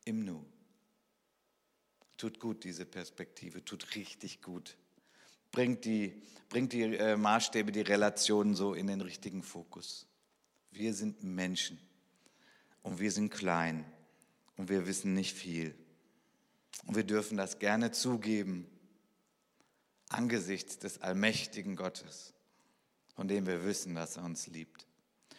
im 0.05 0.25
Nu. 0.25 0.45
Tut 2.17 2.41
gut, 2.41 2.65
diese 2.65 2.85
Perspektive, 2.85 3.65
tut 3.65 3.95
richtig 3.95 4.43
gut. 4.43 4.77
Bringt 5.53 5.85
die, 5.85 6.23
bringt 6.49 6.73
die 6.73 6.83
äh, 6.83 7.17
Maßstäbe, 7.17 7.71
die 7.71 7.81
Relationen 7.83 8.55
so 8.55 8.75
in 8.75 8.87
den 8.87 9.01
richtigen 9.01 9.43
Fokus. 9.43 10.07
Wir 10.71 10.95
sind 10.95 11.23
Menschen 11.23 11.79
und 12.83 12.99
wir 12.99 13.13
sind 13.13 13.31
klein 13.31 13.85
und 14.57 14.69
wir 14.69 14.87
wissen 14.87 15.15
nicht 15.15 15.37
viel. 15.37 15.75
Und 16.87 16.97
wir 16.97 17.05
dürfen 17.05 17.37
das 17.37 17.59
gerne 17.59 17.93
zugeben 17.93 18.67
angesichts 20.15 20.79
des 20.79 21.01
allmächtigen 21.01 21.77
Gottes, 21.77 22.35
von 23.15 23.29
dem 23.29 23.47
wir 23.47 23.65
wissen, 23.65 23.95
dass 23.95 24.17
er 24.17 24.25
uns 24.25 24.47
liebt. 24.47 24.87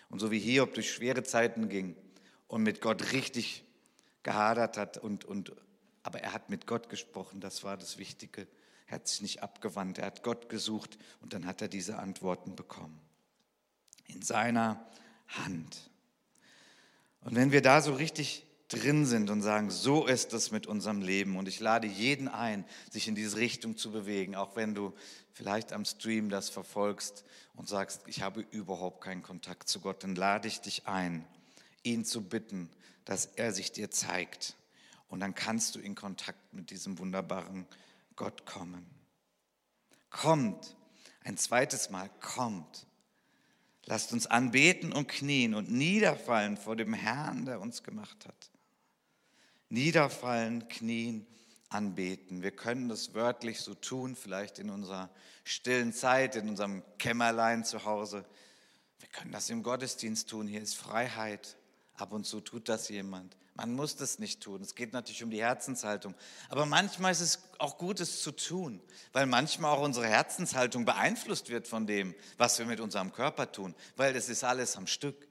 Und 0.10 0.20
so 0.20 0.32
wie 0.32 0.40
Hiob 0.40 0.74
durch 0.74 0.92
schwere 0.92 1.24
Zeiten 1.24 1.70
ging 1.70 1.96
und 2.48 2.64
mit 2.64 2.82
Gott 2.82 3.14
richtig 3.14 3.64
gehadert 4.22 4.78
hat, 4.78 4.98
und, 4.98 5.26
und, 5.26 5.54
aber 6.04 6.20
er 6.20 6.34
hat 6.34 6.50
mit 6.50 6.68
Gott 6.68 6.90
gesprochen, 6.90 7.40
das 7.40 7.64
war 7.64 7.78
das 7.78 7.98
Wichtige. 7.98 8.48
Er 8.88 8.96
hat 8.96 9.08
sich 9.08 9.22
nicht 9.22 9.44
abgewandt, 9.44 9.98
er 9.98 10.06
hat 10.06 10.24
Gott 10.24 10.50
gesucht 10.50 10.98
und 11.22 11.34
dann 11.34 11.46
hat 11.46 11.62
er 11.62 11.68
diese 11.68 11.98
Antworten 11.98 12.56
bekommen. 12.56 13.00
In 14.06 14.22
seiner 14.22 14.86
Hand. 15.28 15.90
Und 17.22 17.36
wenn 17.36 17.52
wir 17.52 17.62
da 17.62 17.82
so 17.82 17.94
richtig 17.94 18.46
drin 18.74 19.06
sind 19.06 19.30
und 19.30 19.42
sagen, 19.42 19.70
so 19.70 20.08
ist 20.08 20.34
es 20.34 20.52
mit 20.52 20.66
unserem 20.68 21.02
Leben. 21.02 21.38
Und 21.38 21.48
ich 21.48 21.60
lade 21.60 21.88
jeden 21.88 22.28
ein, 22.28 22.66
sich 22.90 23.08
in 23.08 23.16
diese 23.16 23.38
Richtung 23.38 23.78
zu 23.78 23.92
bewegen, 23.92 24.36
auch 24.36 24.56
wenn 24.56 24.74
du 24.74 24.94
vielleicht 25.32 25.74
am 25.74 25.86
Stream 25.86 26.30
das 26.30 26.50
verfolgst 26.50 27.24
und 27.56 27.68
sagst, 27.68 28.02
ich 28.08 28.22
habe 28.22 28.42
überhaupt 28.52 29.02
keinen 29.02 29.22
Kontakt 29.22 29.70
zu 29.70 29.80
Gott, 29.80 30.04
dann 30.04 30.16
lade 30.16 30.48
ich 30.48 30.62
dich 30.62 30.88
ein, 30.88 31.26
ihn 31.84 32.04
zu 32.04 32.28
bitten, 32.28 32.70
dass 33.06 33.26
er 33.26 33.54
sich 33.54 33.72
dir 33.72 33.92
zeigt. 33.92 34.56
Und 35.08 35.20
dann 35.20 35.36
kannst 35.36 35.76
du 35.76 35.80
in 35.80 35.94
Kontakt 35.94 36.54
mit 36.54 36.72
diesem 36.72 36.98
wunderbaren 36.98 37.68
Gott 38.16 38.46
kommen. 38.46 38.86
Kommt, 40.10 40.76
ein 41.24 41.38
zweites 41.38 41.90
Mal, 41.90 42.10
kommt. 42.20 42.88
Lasst 43.86 44.14
uns 44.14 44.28
anbeten 44.28 44.94
und 44.94 45.08
knien 45.08 45.54
und 45.54 45.70
niederfallen 45.70 46.58
vor 46.58 46.76
dem 46.76 46.94
Herrn, 46.94 47.46
der 47.46 47.60
uns 47.60 47.84
gemacht 47.84 48.26
hat 48.26 48.53
niederfallen, 49.70 50.68
knien, 50.68 51.28
anbeten. 51.70 52.44
Wir 52.44 52.52
können 52.52 52.90
das 52.90 53.14
wörtlich 53.14 53.62
so 53.62 53.74
tun, 53.74 54.16
vielleicht 54.16 54.60
in 54.60 54.70
unserer 54.70 55.10
stillen 55.44 55.94
Zeit, 55.94 56.36
in 56.36 56.50
unserem 56.50 56.84
Kämmerlein 56.98 57.66
zu 57.66 57.86
Hause. 57.86 58.26
Wir 59.00 59.10
können 59.10 59.32
das 59.32 59.50
im 59.50 59.64
Gottesdienst 59.64 60.30
tun. 60.30 60.48
Hier 60.48 60.62
ist 60.62 60.76
Freiheit. 60.76 61.58
Ab 61.96 62.12
und 62.12 62.26
zu 62.26 62.42
tut 62.42 62.70
das 62.70 62.90
jemand. 62.90 63.38
Man 63.56 63.74
muss 63.74 63.96
das 63.96 64.18
nicht 64.18 64.42
tun. 64.42 64.62
Es 64.62 64.74
geht 64.74 64.94
natürlich 64.94 65.24
um 65.24 65.30
die 65.30 65.42
Herzenshaltung. 65.42 66.16
Aber 66.50 66.66
manchmal 66.66 67.12
ist 67.12 67.22
es 67.22 67.40
auch 67.60 67.78
gut, 67.78 68.00
es 68.00 68.22
zu 68.22 68.32
tun, 68.32 68.82
weil 69.12 69.28
manchmal 69.28 69.76
auch 69.76 69.82
unsere 69.82 70.08
Herzenshaltung 70.08 70.86
beeinflusst 70.86 71.50
wird 71.50 71.68
von 71.68 71.86
dem, 71.86 72.16
was 72.38 72.58
wir 72.58 72.66
mit 72.66 72.80
unserem 72.80 73.14
Körper 73.14 73.52
tun, 73.52 73.76
weil 73.96 74.14
das 74.14 74.28
ist 74.28 74.44
alles 74.44 74.76
am 74.76 74.88
Stück. 74.88 75.28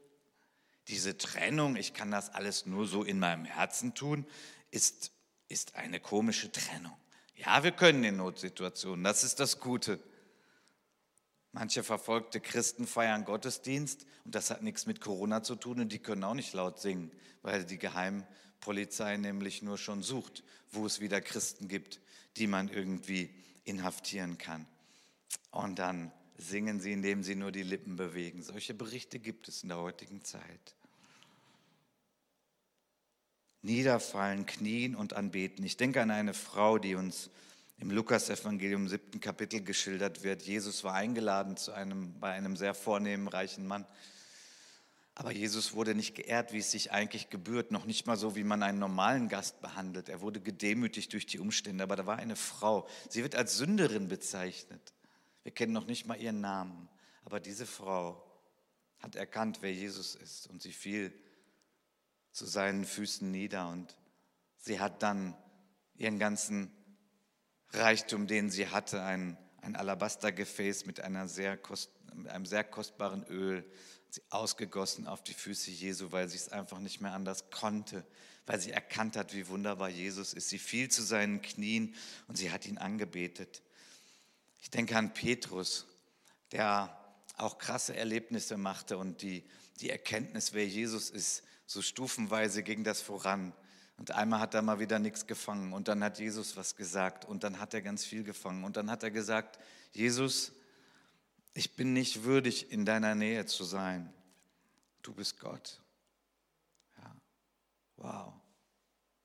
Diese 0.88 1.16
Trennung, 1.16 1.76
ich 1.76 1.94
kann 1.94 2.10
das 2.10 2.30
alles 2.30 2.66
nur 2.66 2.86
so 2.86 3.04
in 3.04 3.18
meinem 3.18 3.44
Herzen 3.44 3.94
tun, 3.94 4.26
ist, 4.70 5.12
ist 5.48 5.76
eine 5.76 6.00
komische 6.00 6.50
Trennung. 6.50 6.96
Ja, 7.36 7.62
wir 7.64 7.72
können 7.72 8.04
in 8.04 8.16
Notsituationen, 8.16 9.04
das 9.04 9.24
ist 9.24 9.40
das 9.40 9.60
Gute. 9.60 10.00
Manche 11.52 11.82
verfolgte 11.82 12.40
Christen 12.40 12.86
feiern 12.86 13.24
Gottesdienst 13.24 14.06
und 14.24 14.34
das 14.34 14.50
hat 14.50 14.62
nichts 14.62 14.86
mit 14.86 15.00
Corona 15.00 15.42
zu 15.42 15.54
tun 15.54 15.80
und 15.80 15.92
die 15.92 15.98
können 15.98 16.24
auch 16.24 16.34
nicht 16.34 16.54
laut 16.54 16.80
singen, 16.80 17.10
weil 17.42 17.64
die 17.64 17.78
Geheimpolizei 17.78 19.18
nämlich 19.18 19.62
nur 19.62 19.76
schon 19.76 20.02
sucht, 20.02 20.44
wo 20.70 20.86
es 20.86 21.00
wieder 21.00 21.20
Christen 21.20 21.68
gibt, 21.68 22.00
die 22.36 22.46
man 22.46 22.68
irgendwie 22.68 23.34
inhaftieren 23.64 24.38
kann. 24.38 24.66
Und 25.50 25.78
dann 25.78 26.10
singen 26.42 26.80
sie, 26.80 26.92
indem 26.92 27.22
sie 27.22 27.34
nur 27.34 27.52
die 27.52 27.62
Lippen 27.62 27.96
bewegen. 27.96 28.42
Solche 28.42 28.74
Berichte 28.74 29.18
gibt 29.18 29.48
es 29.48 29.62
in 29.62 29.68
der 29.68 29.78
heutigen 29.78 30.24
Zeit. 30.24 30.74
Niederfallen, 33.62 34.44
knien 34.46 34.94
und 34.94 35.12
anbeten. 35.12 35.64
Ich 35.64 35.76
denke 35.76 36.02
an 36.02 36.10
eine 36.10 36.34
Frau, 36.34 36.78
die 36.78 36.96
uns 36.96 37.30
im 37.78 37.90
Lukas-Evangelium, 37.90 38.88
siebten 38.88 39.20
Kapitel 39.20 39.62
geschildert 39.62 40.22
wird. 40.22 40.42
Jesus 40.42 40.84
war 40.84 40.94
eingeladen 40.94 41.56
zu 41.56 41.72
einem, 41.72 42.18
bei 42.20 42.32
einem 42.32 42.56
sehr 42.56 42.74
vornehmen, 42.74 43.28
reichen 43.28 43.66
Mann. 43.66 43.86
Aber 45.14 45.30
Jesus 45.30 45.74
wurde 45.74 45.94
nicht 45.94 46.14
geehrt, 46.14 46.52
wie 46.52 46.58
es 46.58 46.70
sich 46.70 46.90
eigentlich 46.90 47.28
gebührt, 47.28 47.70
noch 47.70 47.84
nicht 47.84 48.06
mal 48.06 48.16
so, 48.16 48.34
wie 48.34 48.44
man 48.44 48.62
einen 48.62 48.78
normalen 48.78 49.28
Gast 49.28 49.60
behandelt. 49.60 50.08
Er 50.08 50.20
wurde 50.20 50.40
gedemütigt 50.40 51.12
durch 51.12 51.26
die 51.26 51.38
Umstände. 51.38 51.84
Aber 51.84 51.96
da 51.96 52.06
war 52.06 52.16
eine 52.16 52.36
Frau. 52.36 52.88
Sie 53.10 53.22
wird 53.22 53.34
als 53.34 53.56
Sünderin 53.56 54.08
bezeichnet. 54.08 54.92
Wir 55.42 55.52
kennen 55.52 55.72
noch 55.72 55.86
nicht 55.86 56.06
mal 56.06 56.20
ihren 56.20 56.40
Namen, 56.40 56.88
aber 57.24 57.40
diese 57.40 57.66
Frau 57.66 58.24
hat 59.00 59.16
erkannt, 59.16 59.58
wer 59.60 59.72
Jesus 59.72 60.14
ist 60.14 60.46
und 60.46 60.62
sie 60.62 60.72
fiel 60.72 61.12
zu 62.30 62.46
seinen 62.46 62.84
Füßen 62.84 63.30
nieder 63.30 63.68
und 63.68 63.96
sie 64.58 64.80
hat 64.80 65.02
dann 65.02 65.36
ihren 65.94 66.18
ganzen 66.18 66.70
Reichtum, 67.70 68.26
den 68.26 68.50
sie 68.50 68.68
hatte, 68.68 69.02
ein, 69.02 69.36
ein 69.60 69.76
Alabastergefäß 69.76 70.86
mit, 70.86 71.00
einer 71.00 71.28
sehr 71.28 71.56
kost, 71.56 71.90
mit 72.14 72.28
einem 72.28 72.46
sehr 72.46 72.64
kostbaren 72.64 73.24
Öl, 73.24 73.64
sie 74.10 74.22
ausgegossen 74.30 75.06
auf 75.06 75.22
die 75.22 75.34
Füße 75.34 75.70
Jesu, 75.70 76.12
weil 76.12 76.28
sie 76.28 76.36
es 76.36 76.50
einfach 76.50 76.78
nicht 76.78 77.00
mehr 77.00 77.12
anders 77.12 77.50
konnte, 77.50 78.04
weil 78.46 78.60
sie 78.60 78.70
erkannt 78.70 79.16
hat, 79.16 79.34
wie 79.34 79.48
wunderbar 79.48 79.88
Jesus 79.88 80.34
ist. 80.34 80.48
Sie 80.48 80.58
fiel 80.58 80.90
zu 80.90 81.02
seinen 81.02 81.40
Knien 81.40 81.94
und 82.28 82.36
sie 82.36 82.50
hat 82.50 82.66
ihn 82.66 82.78
angebetet. 82.78 83.62
Ich 84.62 84.70
denke 84.70 84.96
an 84.96 85.12
Petrus, 85.12 85.86
der 86.52 86.96
auch 87.36 87.58
krasse 87.58 87.96
Erlebnisse 87.96 88.56
machte 88.56 88.96
und 88.96 89.20
die, 89.20 89.44
die 89.80 89.90
Erkenntnis, 89.90 90.52
wer 90.52 90.66
Jesus 90.66 91.10
ist, 91.10 91.42
so 91.66 91.82
stufenweise 91.82 92.62
ging 92.62 92.84
das 92.84 93.02
voran. 93.02 93.52
Und 93.96 94.12
einmal 94.12 94.40
hat 94.40 94.54
er 94.54 94.62
mal 94.62 94.78
wieder 94.78 94.98
nichts 94.98 95.26
gefangen 95.26 95.72
und 95.72 95.88
dann 95.88 96.02
hat 96.02 96.18
Jesus 96.18 96.56
was 96.56 96.76
gesagt 96.76 97.24
und 97.24 97.42
dann 97.44 97.58
hat 97.58 97.74
er 97.74 97.82
ganz 97.82 98.04
viel 98.04 98.22
gefangen 98.22 98.64
und 98.64 98.76
dann 98.76 98.90
hat 98.90 99.02
er 99.02 99.10
gesagt, 99.10 99.58
Jesus, 99.92 100.52
ich 101.54 101.74
bin 101.74 101.92
nicht 101.92 102.22
würdig, 102.22 102.70
in 102.70 102.84
deiner 102.84 103.14
Nähe 103.14 103.44
zu 103.46 103.64
sein. 103.64 104.12
Du 105.02 105.12
bist 105.12 105.40
Gott. 105.40 105.80
Ja. 106.98 107.16
Wow. 107.96 108.32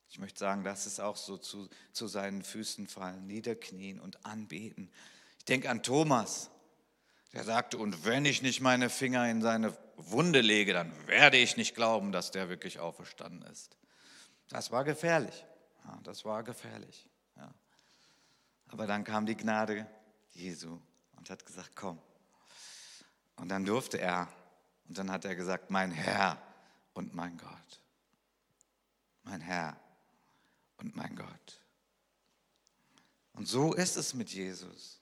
Ich 0.09 0.19
möchte 0.19 0.39
sagen, 0.39 0.63
das 0.63 0.87
ist 0.87 0.99
auch 0.99 1.15
so 1.15 1.37
zu, 1.37 1.69
zu 1.93 2.07
seinen 2.07 2.41
Füßen 2.41 2.87
fallen, 2.87 3.27
niederknien 3.27 3.99
und 3.99 4.25
anbeten 4.25 4.89
denke 5.49 5.69
an 5.69 5.83
Thomas, 5.83 6.49
der 7.33 7.43
sagte, 7.43 7.77
und 7.77 8.05
wenn 8.05 8.25
ich 8.25 8.41
nicht 8.41 8.61
meine 8.61 8.89
Finger 8.89 9.29
in 9.29 9.41
seine 9.41 9.77
Wunde 9.97 10.41
lege, 10.41 10.73
dann 10.73 10.91
werde 11.07 11.37
ich 11.37 11.57
nicht 11.57 11.75
glauben, 11.75 12.11
dass 12.11 12.31
der 12.31 12.49
wirklich 12.49 12.79
auferstanden 12.79 13.41
ist. 13.43 13.77
Das 14.49 14.71
war 14.71 14.83
gefährlich. 14.83 15.45
Ja, 15.83 15.99
das 16.03 16.25
war 16.25 16.43
gefährlich. 16.43 17.07
Ja. 17.35 17.53
Aber 18.69 18.87
dann 18.87 19.03
kam 19.03 19.25
die 19.25 19.35
Gnade 19.35 19.87
Jesu 20.31 20.79
und 21.15 21.29
hat 21.29 21.45
gesagt, 21.45 21.71
komm. 21.75 21.99
Und 23.35 23.49
dann 23.49 23.65
durfte 23.65 23.99
er. 23.99 24.29
Und 24.87 24.97
dann 24.97 25.11
hat 25.11 25.25
er 25.25 25.35
gesagt, 25.35 25.69
mein 25.69 25.91
Herr 25.91 26.41
und 26.93 27.13
mein 27.13 27.37
Gott. 27.37 27.81
Mein 29.23 29.41
Herr 29.41 29.77
und 30.77 30.95
mein 30.95 31.15
Gott. 31.15 31.61
Und 33.33 33.47
so 33.47 33.73
ist 33.73 33.97
es 33.97 34.13
mit 34.13 34.29
Jesus. 34.29 35.01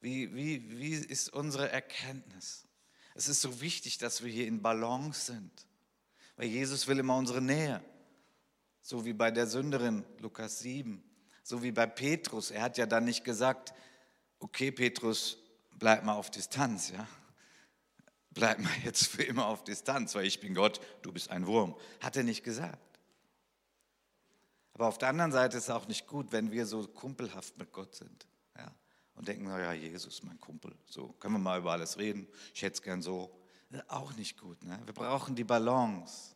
Wie, 0.00 0.34
wie, 0.34 0.78
wie 0.78 0.94
ist 0.94 1.32
unsere 1.32 1.70
Erkenntnis? 1.70 2.66
Es 3.14 3.28
ist 3.28 3.40
so 3.40 3.60
wichtig, 3.60 3.98
dass 3.98 4.22
wir 4.24 4.30
hier 4.30 4.46
in 4.46 4.62
Balance 4.62 5.32
sind, 5.32 5.66
weil 6.36 6.46
Jesus 6.46 6.86
will 6.88 6.98
immer 6.98 7.16
unsere 7.16 7.42
Nähe. 7.42 7.82
So 8.82 9.04
wie 9.04 9.12
bei 9.12 9.30
der 9.30 9.46
Sünderin, 9.46 10.04
Lukas 10.18 10.60
7, 10.60 11.02
so 11.42 11.62
wie 11.62 11.72
bei 11.72 11.86
Petrus. 11.86 12.50
Er 12.50 12.62
hat 12.62 12.78
ja 12.78 12.86
dann 12.86 13.04
nicht 13.04 13.24
gesagt, 13.24 13.74
okay 14.38 14.72
Petrus, 14.72 15.36
bleib 15.78 16.04
mal 16.04 16.14
auf 16.14 16.30
Distanz, 16.30 16.90
ja. 16.90 17.06
Bleib 18.30 18.60
mal 18.60 18.72
jetzt 18.84 19.08
für 19.08 19.24
immer 19.24 19.46
auf 19.46 19.64
Distanz, 19.64 20.14
weil 20.14 20.24
ich 20.24 20.40
bin 20.40 20.54
Gott, 20.54 20.80
du 21.02 21.12
bist 21.12 21.30
ein 21.30 21.46
Wurm. 21.46 21.76
Hat 22.00 22.16
er 22.16 22.22
nicht 22.22 22.44
gesagt. 22.44 23.00
Aber 24.72 24.86
auf 24.86 24.98
der 24.98 25.08
anderen 25.08 25.32
Seite 25.32 25.58
ist 25.58 25.64
es 25.64 25.70
auch 25.70 25.88
nicht 25.88 26.06
gut, 26.06 26.32
wenn 26.32 26.52
wir 26.52 26.64
so 26.64 26.86
kumpelhaft 26.86 27.58
mit 27.58 27.72
Gott 27.72 27.94
sind 27.96 28.26
ja, 28.56 28.72
und 29.14 29.28
denken, 29.28 29.44
naja, 29.44 29.72
Jesus, 29.72 30.22
mein 30.22 30.38
Kumpel, 30.40 30.74
so 30.86 31.08
können 31.20 31.34
wir 31.34 31.38
mal 31.38 31.58
über 31.58 31.72
alles 31.72 31.98
reden, 31.98 32.26
ich 32.54 32.62
hätte 32.62 32.74
es 32.74 32.82
gern 32.82 33.02
so. 33.02 33.36
Auch 33.86 34.14
nicht 34.14 34.36
gut. 34.36 34.62
Ne? 34.64 34.80
Wir 34.84 34.92
brauchen 34.92 35.36
die 35.36 35.44
Balance, 35.44 36.34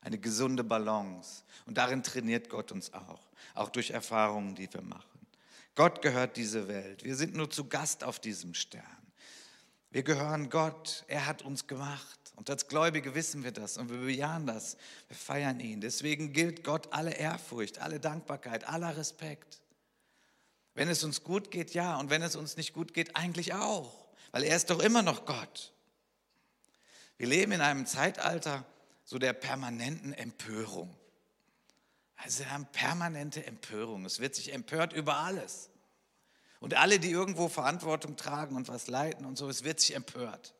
eine 0.00 0.18
gesunde 0.18 0.64
Balance. 0.64 1.44
Und 1.66 1.76
darin 1.76 2.02
trainiert 2.02 2.48
Gott 2.48 2.72
uns 2.72 2.94
auch, 2.94 3.20
auch 3.54 3.68
durch 3.68 3.90
Erfahrungen, 3.90 4.54
die 4.54 4.72
wir 4.72 4.80
machen. 4.80 5.26
Gott 5.74 6.02
gehört 6.02 6.36
diese 6.36 6.68
Welt. 6.68 7.04
Wir 7.04 7.16
sind 7.16 7.34
nur 7.34 7.50
zu 7.50 7.68
Gast 7.68 8.04
auf 8.04 8.20
diesem 8.20 8.54
Stern. 8.54 8.84
Wir 9.90 10.02
gehören 10.02 10.48
Gott. 10.48 11.04
Er 11.08 11.26
hat 11.26 11.42
uns 11.42 11.66
gemacht. 11.66 12.18
Und 12.36 12.48
als 12.50 12.66
Gläubige 12.66 13.14
wissen 13.14 13.44
wir 13.44 13.52
das 13.52 13.76
und 13.76 13.90
wir 13.90 13.98
bejahen 13.98 14.46
das. 14.46 14.76
Wir 15.08 15.16
feiern 15.16 15.60
ihn. 15.60 15.80
Deswegen 15.80 16.32
gilt 16.32 16.64
Gott 16.64 16.92
alle 16.92 17.12
Ehrfurcht, 17.12 17.78
alle 17.78 18.00
Dankbarkeit, 18.00 18.66
aller 18.68 18.96
Respekt. 18.96 19.61
Wenn 20.74 20.88
es 20.88 21.04
uns 21.04 21.22
gut 21.22 21.50
geht, 21.50 21.74
ja. 21.74 21.96
Und 21.96 22.10
wenn 22.10 22.22
es 22.22 22.36
uns 22.36 22.56
nicht 22.56 22.72
gut 22.72 22.94
geht, 22.94 23.16
eigentlich 23.16 23.54
auch. 23.54 23.92
Weil 24.30 24.44
er 24.44 24.56
ist 24.56 24.70
doch 24.70 24.80
immer 24.80 25.02
noch 25.02 25.26
Gott. 25.26 25.72
Wir 27.18 27.26
leben 27.26 27.52
in 27.52 27.60
einem 27.60 27.86
Zeitalter 27.86 28.64
so 29.04 29.18
der 29.18 29.32
permanenten 29.32 30.12
Empörung. 30.12 30.96
Also 32.16 32.40
wir 32.40 32.50
haben 32.50 32.66
permanente 32.66 33.44
Empörung. 33.44 34.04
Es 34.04 34.20
wird 34.20 34.34
sich 34.34 34.52
empört 34.52 34.92
über 34.92 35.16
alles. 35.16 35.70
Und 36.60 36.74
alle, 36.74 37.00
die 37.00 37.10
irgendwo 37.10 37.48
Verantwortung 37.48 38.16
tragen 38.16 38.56
und 38.56 38.68
was 38.68 38.86
leiten 38.86 39.26
und 39.26 39.36
so, 39.36 39.48
es 39.48 39.64
wird 39.64 39.80
sich 39.80 39.94
empört. 39.94 40.54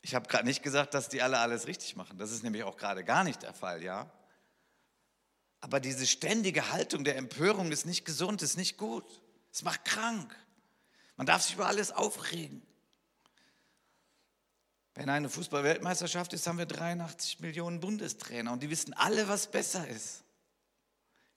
Ich 0.00 0.14
habe 0.14 0.28
gerade 0.28 0.46
nicht 0.46 0.62
gesagt, 0.62 0.94
dass 0.94 1.08
die 1.08 1.22
alle 1.22 1.38
alles 1.38 1.66
richtig 1.66 1.96
machen. 1.96 2.18
Das 2.18 2.30
ist 2.30 2.42
nämlich 2.42 2.64
auch 2.64 2.76
gerade 2.76 3.04
gar 3.04 3.24
nicht 3.24 3.42
der 3.42 3.54
Fall, 3.54 3.82
ja. 3.82 4.10
Aber 5.64 5.80
diese 5.80 6.06
ständige 6.06 6.72
Haltung 6.72 7.04
der 7.04 7.16
Empörung 7.16 7.72
ist 7.72 7.86
nicht 7.86 8.04
gesund, 8.04 8.42
ist 8.42 8.58
nicht 8.58 8.76
gut. 8.76 9.02
Es 9.50 9.62
macht 9.62 9.86
krank. 9.86 10.36
Man 11.16 11.26
darf 11.26 11.40
sich 11.40 11.54
über 11.54 11.66
alles 11.66 11.90
aufregen. 11.90 12.60
Wenn 14.94 15.08
eine 15.08 15.30
Fußball-Weltmeisterschaft 15.30 16.34
ist, 16.34 16.46
haben 16.46 16.58
wir 16.58 16.66
83 16.66 17.40
Millionen 17.40 17.80
Bundestrainer 17.80 18.52
und 18.52 18.62
die 18.62 18.68
wissen 18.68 18.92
alle, 18.92 19.26
was 19.26 19.50
besser 19.50 19.88
ist. 19.88 20.22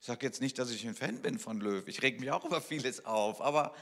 Ich 0.02 0.08
sage 0.08 0.26
jetzt 0.26 0.42
nicht, 0.42 0.60
dass 0.60 0.72
ich 0.72 0.86
ein 0.86 0.94
Fan 0.94 1.22
bin 1.22 1.40
von 1.40 1.62
Löw. 1.62 1.88
Ich 1.88 2.02
reg 2.02 2.20
mich 2.20 2.30
auch 2.30 2.44
über 2.44 2.62
vieles 2.62 3.06
auf, 3.06 3.40
aber 3.40 3.74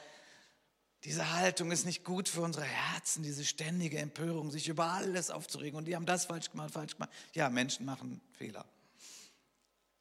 diese 1.06 1.34
Haltung 1.34 1.72
ist 1.72 1.88
nicht 1.88 2.04
gut 2.04 2.30
für 2.30 2.42
unsere 2.42 2.66
Herzen, 2.66 3.24
diese 3.24 3.44
ständige 3.46 3.98
Empörung, 3.98 4.52
sich 4.52 4.68
über 4.68 4.92
alles 4.92 5.32
aufzuregen. 5.32 5.76
Und 5.80 5.86
die 5.86 5.96
haben 5.96 6.06
das 6.06 6.26
falsch 6.26 6.52
gemacht, 6.52 6.70
falsch 6.70 6.94
gemacht. 6.94 7.10
Ja, 7.34 7.50
Menschen 7.50 7.88
machen 7.88 8.22
Fehler. 8.34 8.64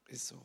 Ist 0.07 0.27
so. 0.27 0.41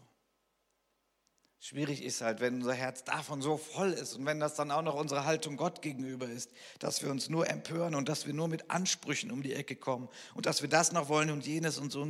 Schwierig 1.63 2.03
ist 2.03 2.23
halt, 2.23 2.41
wenn 2.41 2.57
unser 2.57 2.73
Herz 2.73 3.05
davon 3.05 3.43
so 3.43 3.59
voll 3.59 3.93
ist 3.93 4.15
und 4.15 4.25
wenn 4.25 4.41
das 4.41 4.55
dann 4.55 4.71
auch 4.71 4.81
noch 4.81 4.95
unsere 4.95 5.27
Haltung 5.27 5.59
Gott 5.59 5.83
gegenüber 5.83 6.27
ist, 6.27 6.51
dass 6.79 7.03
wir 7.03 7.11
uns 7.11 7.29
nur 7.29 7.51
empören 7.51 7.95
und 7.95 8.09
dass 8.09 8.27
wir 8.27 8.33
nur 8.33 8.49
mit 8.49 8.71
Ansprüchen 8.71 9.31
um 9.31 9.43
die 9.43 9.53
Ecke 9.53 9.77
kommen 9.77 10.09
und 10.35 10.47
dass 10.47 10.63
wir 10.63 10.71
das 10.71 10.93
noch 10.93 11.11
wollen 11.11 11.31
und 11.31 11.47
jenes 11.47 11.77
und 11.77 11.93
so 11.93 12.07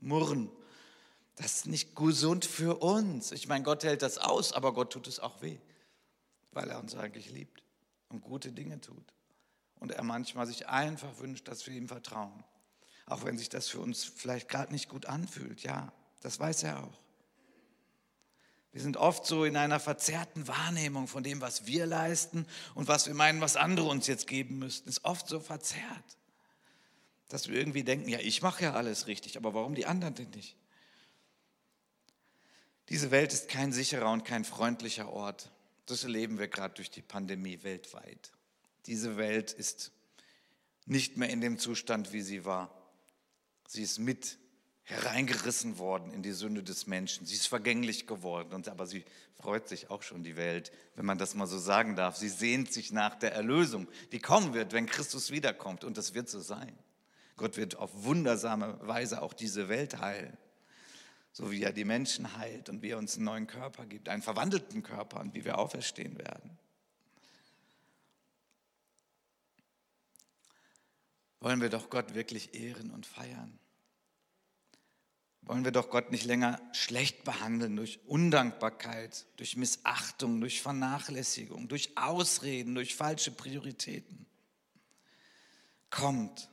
murren. 0.00 0.50
Das 1.36 1.56
ist 1.56 1.66
nicht 1.66 1.96
gesund 1.96 2.44
für 2.44 2.82
uns. 2.82 3.32
Ich 3.32 3.48
meine, 3.48 3.64
Gott 3.64 3.84
hält 3.84 4.02
das 4.02 4.18
aus, 4.18 4.52
aber 4.52 4.74
Gott 4.74 4.92
tut 4.92 5.06
es 5.06 5.18
auch 5.18 5.40
weh 5.40 5.58
weil 6.52 6.70
er 6.70 6.78
uns 6.78 6.94
eigentlich 6.94 7.30
liebt 7.30 7.62
und 8.08 8.22
gute 8.22 8.52
Dinge 8.52 8.80
tut. 8.80 9.12
Und 9.76 9.90
er 9.92 10.04
manchmal 10.04 10.46
sich 10.46 10.68
einfach 10.68 11.18
wünscht, 11.18 11.48
dass 11.48 11.66
wir 11.66 11.74
ihm 11.74 11.88
vertrauen. 11.88 12.44
Auch 13.06 13.24
wenn 13.24 13.36
sich 13.36 13.48
das 13.48 13.68
für 13.68 13.80
uns 13.80 14.04
vielleicht 14.04 14.48
gerade 14.48 14.72
nicht 14.72 14.88
gut 14.88 15.06
anfühlt. 15.06 15.62
Ja, 15.62 15.92
das 16.22 16.38
weiß 16.38 16.62
er 16.62 16.84
auch. 16.84 17.02
Wir 18.72 18.80
sind 18.80 18.96
oft 18.96 19.26
so 19.26 19.44
in 19.44 19.56
einer 19.56 19.80
verzerrten 19.80 20.48
Wahrnehmung 20.48 21.06
von 21.06 21.22
dem, 21.22 21.42
was 21.42 21.66
wir 21.66 21.84
leisten 21.84 22.46
und 22.74 22.88
was 22.88 23.06
wir 23.06 23.14
meinen, 23.14 23.42
was 23.42 23.56
andere 23.56 23.86
uns 23.86 24.06
jetzt 24.06 24.26
geben 24.26 24.58
müssten. 24.58 24.88
Ist 24.88 25.04
oft 25.04 25.28
so 25.28 25.40
verzerrt, 25.40 26.16
dass 27.28 27.48
wir 27.48 27.58
irgendwie 27.58 27.84
denken, 27.84 28.08
ja, 28.08 28.18
ich 28.18 28.40
mache 28.40 28.64
ja 28.64 28.72
alles 28.72 29.06
richtig, 29.06 29.36
aber 29.36 29.52
warum 29.52 29.74
die 29.74 29.84
anderen 29.84 30.14
denn 30.14 30.30
nicht? 30.30 30.56
Diese 32.88 33.10
Welt 33.10 33.32
ist 33.34 33.48
kein 33.48 33.72
sicherer 33.72 34.10
und 34.10 34.24
kein 34.24 34.44
freundlicher 34.44 35.10
Ort. 35.10 35.50
Das 35.86 36.04
erleben 36.04 36.38
wir 36.38 36.48
gerade 36.48 36.74
durch 36.74 36.90
die 36.90 37.02
Pandemie 37.02 37.62
weltweit. 37.62 38.32
Diese 38.86 39.18
Welt 39.18 39.52
ist 39.52 39.92
nicht 40.86 41.16
mehr 41.16 41.28
in 41.28 41.40
dem 41.40 41.58
Zustand, 41.58 42.12
wie 42.12 42.22
sie 42.22 42.44
war. 42.44 42.70
Sie 43.68 43.82
ist 43.82 43.98
mit 43.98 44.38
hereingerissen 44.92 45.78
worden 45.78 46.12
in 46.12 46.22
die 46.22 46.32
Sünde 46.32 46.62
des 46.62 46.86
Menschen. 46.86 47.26
Sie 47.26 47.34
ist 47.34 47.46
vergänglich 47.46 48.06
geworden, 48.06 48.54
und, 48.54 48.68
aber 48.68 48.86
sie 48.86 49.04
freut 49.34 49.68
sich 49.68 49.90
auch 49.90 50.02
schon, 50.02 50.22
die 50.22 50.36
Welt, 50.36 50.72
wenn 50.94 51.04
man 51.04 51.18
das 51.18 51.34
mal 51.34 51.46
so 51.46 51.58
sagen 51.58 51.96
darf. 51.96 52.16
Sie 52.16 52.28
sehnt 52.28 52.72
sich 52.72 52.92
nach 52.92 53.14
der 53.14 53.32
Erlösung, 53.32 53.88
die 54.12 54.20
kommen 54.20 54.54
wird, 54.54 54.72
wenn 54.72 54.86
Christus 54.86 55.30
wiederkommt. 55.30 55.84
Und 55.84 55.96
das 55.96 56.14
wird 56.14 56.28
so 56.28 56.40
sein. 56.40 56.72
Gott 57.36 57.56
wird 57.56 57.76
auf 57.76 57.90
wundersame 58.04 58.78
Weise 58.82 59.22
auch 59.22 59.32
diese 59.32 59.68
Welt 59.68 60.00
heilen 60.00 60.36
so 61.32 61.50
wie 61.50 61.62
er 61.62 61.72
die 61.72 61.84
Menschen 61.84 62.36
heilt 62.36 62.68
und 62.68 62.82
wie 62.82 62.90
er 62.90 62.98
uns 62.98 63.16
einen 63.16 63.24
neuen 63.24 63.46
Körper 63.46 63.86
gibt, 63.86 64.08
einen 64.08 64.22
verwandelten 64.22 64.82
Körper 64.82 65.20
und 65.20 65.34
wie 65.34 65.44
wir 65.44 65.58
auferstehen 65.58 66.18
werden. 66.18 66.58
Wollen 71.40 71.60
wir 71.60 71.70
doch 71.70 71.90
Gott 71.90 72.14
wirklich 72.14 72.54
ehren 72.54 72.90
und 72.90 73.06
feiern? 73.06 73.58
Wollen 75.42 75.64
wir 75.64 75.72
doch 75.72 75.90
Gott 75.90 76.12
nicht 76.12 76.24
länger 76.24 76.60
schlecht 76.72 77.24
behandeln 77.24 77.74
durch 77.76 77.98
Undankbarkeit, 78.06 79.26
durch 79.36 79.56
Missachtung, 79.56 80.40
durch 80.40 80.62
Vernachlässigung, 80.62 81.68
durch 81.68 81.96
Ausreden, 81.96 82.76
durch 82.76 82.94
falsche 82.94 83.32
Prioritäten? 83.32 84.26
Kommt, 85.90 86.48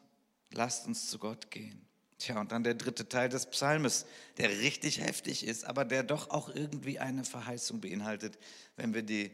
lasst 0.51 0.87
uns 0.87 1.09
zu 1.09 1.19
Gott 1.19 1.51
gehen. 1.51 1.85
Tja, 2.17 2.41
und 2.41 2.51
dann 2.51 2.63
der 2.63 2.73
dritte 2.73 3.07
Teil 3.07 3.29
des 3.29 3.45
Psalmes, 3.45 4.05
der 4.37 4.49
richtig 4.49 4.99
heftig 4.99 5.45
ist, 5.45 5.63
aber 5.63 5.85
der 5.85 6.03
doch 6.03 6.31
auch 6.31 6.49
irgendwie 6.53 6.99
eine 6.99 7.23
Verheißung 7.23 7.79
beinhaltet, 7.79 8.37
wenn 8.75 8.93
wir 8.93 9.03
die 9.03 9.31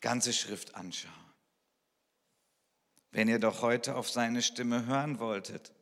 ganze 0.00 0.32
Schrift 0.32 0.76
anschauen. 0.76 1.12
Wenn 3.10 3.26
ihr 3.26 3.40
doch 3.40 3.62
heute 3.62 3.96
auf 3.96 4.08
seine 4.08 4.42
Stimme 4.42 4.86
hören 4.86 5.18
wolltet. 5.18 5.72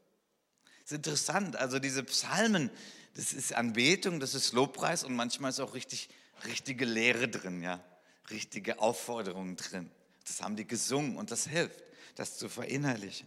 Ist 0.85 0.93
interessant, 0.93 1.57
also 1.57 1.79
diese 1.79 2.05
Psalmen, 2.05 2.71
das 3.17 3.33
ist 3.33 3.55
Anbetung, 3.55 4.21
das 4.21 4.35
ist 4.35 4.53
Lobpreis 4.53 5.03
und 5.03 5.17
manchmal 5.17 5.51
ist 5.51 5.61
auch 5.61 5.73
richtig, 5.73 6.11
richtige 6.45 6.85
Lehre 6.85 7.29
drin, 7.29 7.63
ja, 7.63 7.83
richtige 8.31 8.79
Aufforderungen 8.79 9.57
drin. 9.57 9.91
Das 10.27 10.43
haben 10.43 10.55
die 10.55 10.67
gesungen 10.67 11.17
und 11.17 11.31
das 11.31 11.47
hilft, 11.47 11.83
das 12.17 12.37
zu 12.37 12.51
verinnerlichen. 12.51 13.27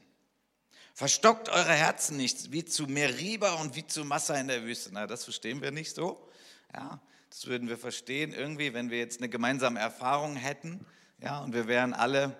Verstockt 0.93 1.49
eure 1.49 1.73
Herzen 1.73 2.17
nicht, 2.17 2.51
wie 2.51 2.65
zu 2.65 2.85
Meriba 2.85 3.53
und 3.53 3.75
wie 3.75 3.87
zu 3.87 4.05
Massa 4.05 4.35
in 4.35 4.47
der 4.47 4.63
Wüste. 4.63 4.89
Na, 4.91 5.07
das 5.07 5.23
verstehen 5.23 5.61
wir 5.61 5.71
nicht 5.71 5.95
so. 5.95 6.29
Ja, 6.75 7.01
das 7.31 7.47
würden 7.47 7.67
wir 7.67 7.77
verstehen 7.77 8.31
irgendwie, 8.31 8.73
wenn 8.73 8.91
wir 8.91 8.99
jetzt 8.99 9.19
eine 9.19 9.29
gemeinsame 9.29 9.79
Erfahrung 9.79 10.35
hätten. 10.35 10.85
Ja, 11.21 11.39
und 11.39 11.53
wir 11.53 11.67
wären 11.67 11.93
alle 11.93 12.37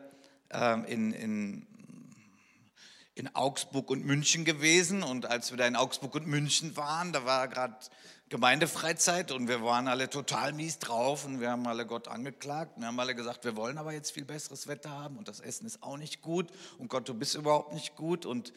ähm, 0.52 0.86
in, 0.86 1.14
in, 1.14 1.68
in 3.20 3.36
Augsburg 3.36 3.92
und 3.92 4.06
München 4.06 4.46
gewesen. 4.46 5.04
Und 5.04 5.26
als 5.26 5.52
wir 5.52 5.58
da 5.58 5.68
in 5.68 5.76
Augsburg 5.76 6.16
und 6.16 6.26
München 6.26 6.76
waren, 6.78 7.14
da 7.14 7.26
war 7.26 7.48
gerade 7.48 7.76
Gemeindefreizeit 8.30 9.32
und 9.32 9.48
wir 9.48 9.64
waren 9.64 9.88
alle 9.88 10.10
total 10.10 10.54
mies 10.54 10.80
drauf 10.80 11.26
und 11.26 11.42
wir 11.42 11.50
haben 11.50 11.68
alle 11.68 11.86
Gott 11.86 12.08
angeklagt. 12.08 12.74
Wir 12.78 12.88
haben 12.88 13.00
alle 13.00 13.16
gesagt, 13.16 13.44
wir 13.44 13.56
wollen 13.56 13.78
aber 13.78 13.92
jetzt 13.92 14.12
viel 14.12 14.26
besseres 14.26 14.68
Wetter 14.68 14.92
haben 14.92 15.18
und 15.18 15.28
das 15.28 15.40
Essen 15.40 15.66
ist 15.66 15.82
auch 15.82 15.98
nicht 15.98 16.22
gut 16.22 16.48
und 16.78 16.90
Gott, 16.90 17.10
du 17.10 17.16
bist 17.16 17.34
überhaupt 17.36 17.74
nicht 17.74 17.96
gut 17.96 18.28
und 18.28 18.54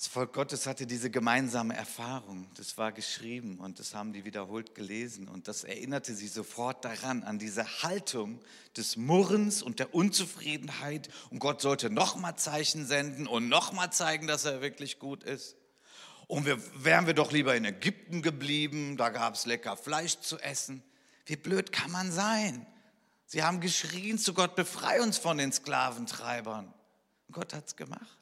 Das 0.00 0.06
Volk 0.06 0.32
Gottes 0.32 0.66
hatte 0.66 0.86
diese 0.86 1.10
gemeinsame 1.10 1.76
Erfahrung. 1.76 2.48
Das 2.56 2.78
war 2.78 2.90
geschrieben 2.90 3.58
und 3.58 3.78
das 3.78 3.94
haben 3.94 4.14
die 4.14 4.24
wiederholt 4.24 4.74
gelesen. 4.74 5.28
Und 5.28 5.46
das 5.46 5.62
erinnerte 5.62 6.14
sie 6.14 6.26
sofort 6.26 6.86
daran, 6.86 7.22
an 7.22 7.38
diese 7.38 7.82
Haltung 7.82 8.40
des 8.78 8.96
Murrens 8.96 9.62
und 9.62 9.78
der 9.78 9.94
Unzufriedenheit. 9.94 11.10
Und 11.28 11.38
Gott 11.38 11.60
sollte 11.60 11.90
nochmal 11.90 12.36
Zeichen 12.36 12.86
senden 12.86 13.26
und 13.26 13.50
nochmal 13.50 13.92
zeigen, 13.92 14.26
dass 14.26 14.46
er 14.46 14.62
wirklich 14.62 14.98
gut 15.00 15.22
ist. 15.22 15.56
Und 16.28 16.46
wir, 16.46 16.58
wären 16.82 17.06
wir 17.06 17.12
doch 17.12 17.30
lieber 17.30 17.54
in 17.54 17.66
Ägypten 17.66 18.22
geblieben, 18.22 18.96
da 18.96 19.10
gab 19.10 19.34
es 19.34 19.44
lecker 19.44 19.76
Fleisch 19.76 20.18
zu 20.20 20.38
essen. 20.38 20.82
Wie 21.26 21.36
blöd 21.36 21.72
kann 21.72 21.90
man 21.90 22.10
sein? 22.10 22.66
Sie 23.26 23.42
haben 23.42 23.60
geschrien 23.60 24.16
zu 24.16 24.32
Gott, 24.32 24.56
befrei 24.56 25.02
uns 25.02 25.18
von 25.18 25.36
den 25.36 25.52
Sklaventreibern. 25.52 26.72
Und 27.28 27.34
Gott 27.34 27.52
hat 27.52 27.66
es 27.66 27.76
gemacht. 27.76 28.19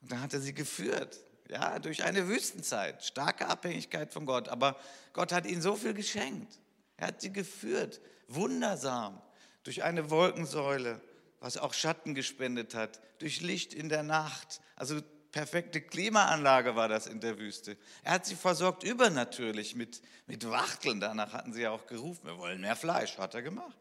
Und 0.00 0.12
dann 0.12 0.20
hat 0.22 0.32
er 0.32 0.40
sie 0.40 0.54
geführt, 0.54 1.18
ja, 1.48 1.78
durch 1.78 2.04
eine 2.04 2.28
Wüstenzeit, 2.28 3.04
starke 3.04 3.46
Abhängigkeit 3.46 4.12
von 4.12 4.26
Gott. 4.26 4.48
Aber 4.48 4.76
Gott 5.12 5.32
hat 5.32 5.46
ihnen 5.46 5.62
so 5.62 5.76
viel 5.76 5.94
geschenkt. 5.94 6.58
Er 6.96 7.08
hat 7.08 7.20
sie 7.20 7.32
geführt, 7.32 8.00
wundersam, 8.28 9.20
durch 9.62 9.82
eine 9.82 10.10
Wolkensäule, 10.10 11.00
was 11.40 11.56
auch 11.56 11.72
Schatten 11.72 12.14
gespendet 12.14 12.74
hat, 12.74 13.00
durch 13.18 13.40
Licht 13.40 13.72
in 13.72 13.88
der 13.88 14.02
Nacht. 14.02 14.60
Also 14.76 15.00
perfekte 15.32 15.80
Klimaanlage 15.80 16.76
war 16.76 16.88
das 16.88 17.06
in 17.06 17.20
der 17.20 17.38
Wüste. 17.38 17.76
Er 18.02 18.12
hat 18.12 18.26
sie 18.26 18.34
versorgt 18.34 18.82
übernatürlich 18.82 19.74
mit, 19.74 20.02
mit 20.26 20.48
Wachteln. 20.48 21.00
Danach 21.00 21.32
hatten 21.32 21.52
sie 21.52 21.62
ja 21.62 21.70
auch 21.70 21.86
gerufen, 21.86 22.26
wir 22.26 22.38
wollen 22.38 22.60
mehr 22.60 22.76
Fleisch, 22.76 23.16
hat 23.18 23.34
er 23.34 23.42
gemacht. 23.42 23.78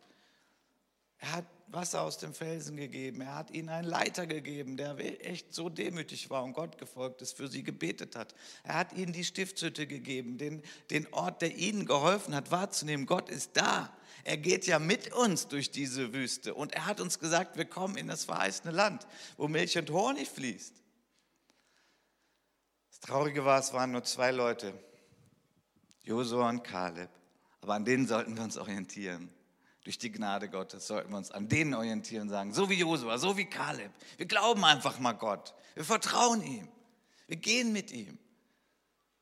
Er 1.20 1.32
hat 1.34 1.46
Wasser 1.70 2.02
aus 2.02 2.18
dem 2.18 2.34
Felsen 2.34 2.78
gegeben. 2.78 3.22
Er 3.22 3.36
hat 3.36 3.52
ihnen 3.52 3.70
einen 3.70 3.88
Leiter 3.88 4.26
gegeben, 4.26 4.78
der 4.78 4.98
echt 5.28 5.54
so 5.54 5.70
demütig 5.70 6.30
war 6.30 6.44
und 6.44 6.54
Gott 6.54 6.78
gefolgt 6.78 7.22
ist, 7.22 7.36
für 7.36 7.48
sie 7.48 7.64
gebetet 7.64 8.16
hat. 8.16 8.34
Er 8.64 8.76
hat 8.76 8.94
ihnen 8.94 9.12
die 9.12 9.26
Stiftshütte 9.26 9.86
gegeben, 9.86 10.38
den, 10.38 10.62
den 10.90 11.12
Ort, 11.14 11.42
der 11.42 11.56
ihnen 11.56 11.86
geholfen 11.86 12.34
hat, 12.34 12.52
wahrzunehmen. 12.52 13.06
Gott 13.06 13.30
ist 13.30 13.52
da. 13.56 13.94
Er 14.24 14.38
geht 14.38 14.66
ja 14.66 14.80
mit 14.80 15.14
uns 15.14 15.48
durch 15.48 15.70
diese 15.70 16.14
Wüste. 16.14 16.54
Und 16.54 16.74
er 16.74 16.86
hat 16.86 17.02
uns 17.02 17.20
gesagt, 17.20 17.58
wir 17.58 17.66
kommen 17.66 17.98
in 17.98 18.08
das 18.08 18.26
verheißene 18.26 18.72
Land, 18.72 19.06
wo 19.36 19.48
Milch 19.48 19.78
und 19.78 19.90
Honig 19.90 20.30
fließt. 20.30 20.74
Das 22.90 23.00
Traurige 23.02 23.44
war, 23.44 23.60
es 23.60 23.74
waren 23.74 23.92
nur 23.92 24.04
zwei 24.04 24.32
Leute, 24.32 24.74
Josua 26.04 26.50
und 26.50 26.64
Kaleb. 26.64 27.10
Aber 27.62 27.74
an 27.74 27.84
denen 27.84 28.08
sollten 28.08 28.36
wir 28.38 28.44
uns 28.44 28.58
orientieren. 28.58 29.30
Durch 29.88 29.98
die 29.98 30.12
Gnade 30.12 30.50
Gottes 30.50 30.86
sollten 30.86 31.12
wir 31.12 31.18
uns 31.18 31.32
an 31.32 31.48
denen 31.48 31.74
orientieren 31.74 32.24
und 32.24 32.30
sagen, 32.30 32.54
so 32.54 32.70
wie 32.70 32.74
Josua, 32.74 33.18
so 33.18 33.38
wie 33.38 33.46
Kaleb. 33.46 33.90
Wir 34.18 34.26
glauben 34.26 34.66
einfach 34.66 35.00
mal 35.00 35.14
Gott. 35.14 35.54
Wir 35.76 35.86
vertrauen 35.86 36.44
ihm. 36.44 36.68
Wir 37.28 37.38
gehen 37.38 37.72
mit 37.72 37.92
ihm. 37.92 38.20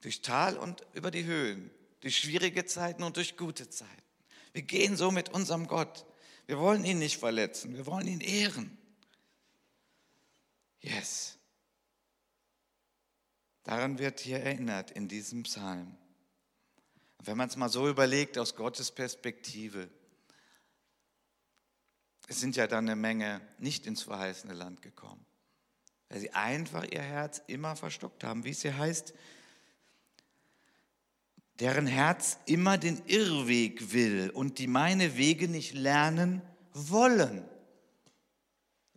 Durch 0.02 0.24
Tal 0.24 0.58
und 0.58 0.82
über 0.94 1.12
die 1.12 1.24
Höhen. 1.24 1.70
Durch 2.00 2.18
schwierige 2.18 2.66
Zeiten 2.66 3.04
und 3.04 3.16
durch 3.18 3.38
gute 3.38 3.70
Zeiten. 3.70 3.92
Wir 4.54 4.64
gehen 4.64 4.98
so 4.98 5.12
mit 5.12 5.30
unserem 5.30 5.68
Gott. 5.68 6.04
Wir 6.48 6.58
wollen 6.58 6.84
ihn 6.84 6.98
nicht 6.98 7.20
verletzen. 7.20 7.76
Wir 7.76 7.86
wollen 7.86 8.08
ihn 8.08 8.22
ehren. 8.22 8.76
Yes. 10.82 11.38
Daran 13.66 14.00
wird 14.00 14.20
hier 14.20 14.40
erinnert 14.40 14.90
in 14.90 15.08
diesem 15.08 15.44
Psalm. 15.44 15.96
wenn 17.20 17.38
man 17.38 17.50
es 17.50 17.56
mal 17.56 17.70
so 17.70 17.88
überlegt 17.88 18.40
aus 18.40 18.56
Gottes 18.56 18.90
Perspektive, 18.90 19.92
es 22.28 22.40
sind 22.40 22.56
ja 22.56 22.68
dann 22.68 22.86
eine 22.86 22.96
Menge 22.96 23.42
nicht 23.60 23.86
ins 23.86 24.04
verheißene 24.04 24.54
Land 24.54 24.82
gekommen, 24.82 25.26
weil 26.10 26.20
sie 26.20 26.32
einfach 26.32 26.84
ihr 26.84 27.02
Herz 27.02 27.42
immer 27.48 27.76
verstockt 27.76 28.24
haben, 28.24 28.44
wie 28.44 28.52
es 28.52 28.62
hier 28.62 28.78
heißt, 28.78 29.14
deren 31.60 31.88
Herz 31.88 32.38
immer 32.46 32.78
den 32.78 33.02
Irrweg 33.06 33.94
will 33.94 34.30
und 34.34 34.60
die 34.60 34.68
meine 34.68 35.18
Wege 35.18 35.48
nicht 35.48 35.74
lernen 35.74 36.42
wollen. 36.74 37.46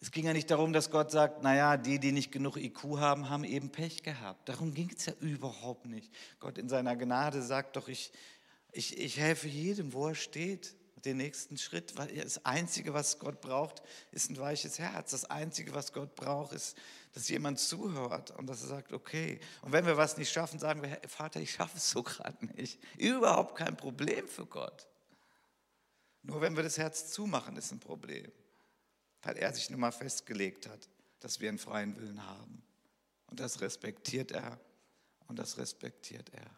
Es 0.00 0.12
ging 0.12 0.26
ja 0.26 0.32
nicht 0.32 0.50
darum, 0.50 0.72
dass 0.72 0.90
Gott 0.90 1.10
sagt, 1.10 1.42
naja, 1.42 1.76
die, 1.76 1.98
die 1.98 2.12
nicht 2.12 2.30
genug 2.30 2.56
IQ 2.56 2.98
haben, 2.98 3.28
haben 3.30 3.44
eben 3.44 3.70
Pech 3.70 4.02
gehabt. 4.02 4.48
Darum 4.48 4.72
ging 4.72 4.90
es 4.96 5.06
ja 5.06 5.12
überhaupt 5.20 5.86
nicht. 5.86 6.12
Gott 6.38 6.56
in 6.56 6.68
seiner 6.68 6.94
Gnade 6.96 7.42
sagt 7.42 7.76
doch, 7.76 7.88
ich, 7.88 8.12
ich, 8.70 8.96
ich 8.96 9.18
helfe 9.18 9.48
jedem, 9.48 9.92
wo 9.92 10.08
er 10.08 10.14
steht 10.14 10.76
den 11.04 11.16
nächsten 11.16 11.58
Schritt, 11.58 11.96
weil 11.96 12.08
das 12.16 12.44
Einzige, 12.44 12.94
was 12.94 13.18
Gott 13.18 13.40
braucht, 13.40 13.82
ist 14.12 14.30
ein 14.30 14.38
weiches 14.38 14.78
Herz. 14.78 15.12
Das 15.12 15.24
Einzige, 15.24 15.74
was 15.74 15.92
Gott 15.92 16.14
braucht, 16.14 16.52
ist, 16.52 16.76
dass 17.12 17.28
jemand 17.28 17.58
zuhört 17.58 18.30
und 18.32 18.46
dass 18.46 18.62
er 18.62 18.68
sagt, 18.68 18.92
okay. 18.92 19.40
Und 19.62 19.72
wenn 19.72 19.86
wir 19.86 19.96
was 19.96 20.16
nicht 20.16 20.30
schaffen, 20.30 20.58
sagen 20.58 20.82
wir, 20.82 21.00
Vater, 21.08 21.40
ich 21.40 21.52
schaffe 21.52 21.76
es 21.76 21.90
so 21.90 22.02
gerade 22.02 22.44
nicht. 22.46 22.80
Überhaupt 22.96 23.56
kein 23.56 23.76
Problem 23.76 24.28
für 24.28 24.46
Gott. 24.46 24.86
Nur 26.22 26.40
wenn 26.40 26.56
wir 26.56 26.62
das 26.62 26.78
Herz 26.78 27.10
zumachen, 27.10 27.56
ist 27.56 27.72
ein 27.72 27.80
Problem, 27.80 28.30
weil 29.22 29.36
er 29.36 29.52
sich 29.52 29.70
nun 29.70 29.80
mal 29.80 29.92
festgelegt 29.92 30.68
hat, 30.68 30.88
dass 31.20 31.40
wir 31.40 31.48
einen 31.48 31.58
freien 31.58 31.96
Willen 31.96 32.24
haben. 32.24 32.62
Und 33.26 33.40
das 33.40 33.60
respektiert 33.60 34.32
er 34.32 34.58
und 35.26 35.38
das 35.38 35.58
respektiert 35.58 36.30
er. 36.32 36.50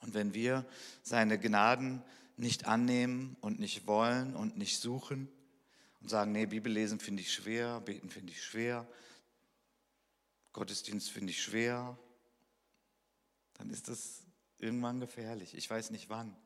Und 0.00 0.14
wenn 0.14 0.34
wir 0.34 0.66
seine 1.02 1.38
Gnaden 1.38 2.02
nicht 2.36 2.66
annehmen 2.66 3.36
und 3.40 3.60
nicht 3.60 3.86
wollen 3.86 4.34
und 4.34 4.56
nicht 4.56 4.78
suchen 4.80 5.28
und 6.00 6.08
sagen, 6.08 6.32
nee, 6.32 6.46
Bibel 6.46 6.72
lesen 6.72 6.98
finde 6.98 7.22
ich 7.22 7.32
schwer, 7.32 7.80
beten 7.80 8.10
finde 8.10 8.32
ich 8.32 8.42
schwer, 8.42 8.86
Gottesdienst 10.52 11.10
finde 11.10 11.30
ich 11.30 11.42
schwer, 11.42 11.98
dann 13.54 13.70
ist 13.70 13.88
das 13.88 14.22
irgendwann 14.58 15.00
gefährlich. 15.00 15.54
Ich 15.54 15.68
weiß 15.68 15.90
nicht 15.90 16.08
wann. 16.08 16.36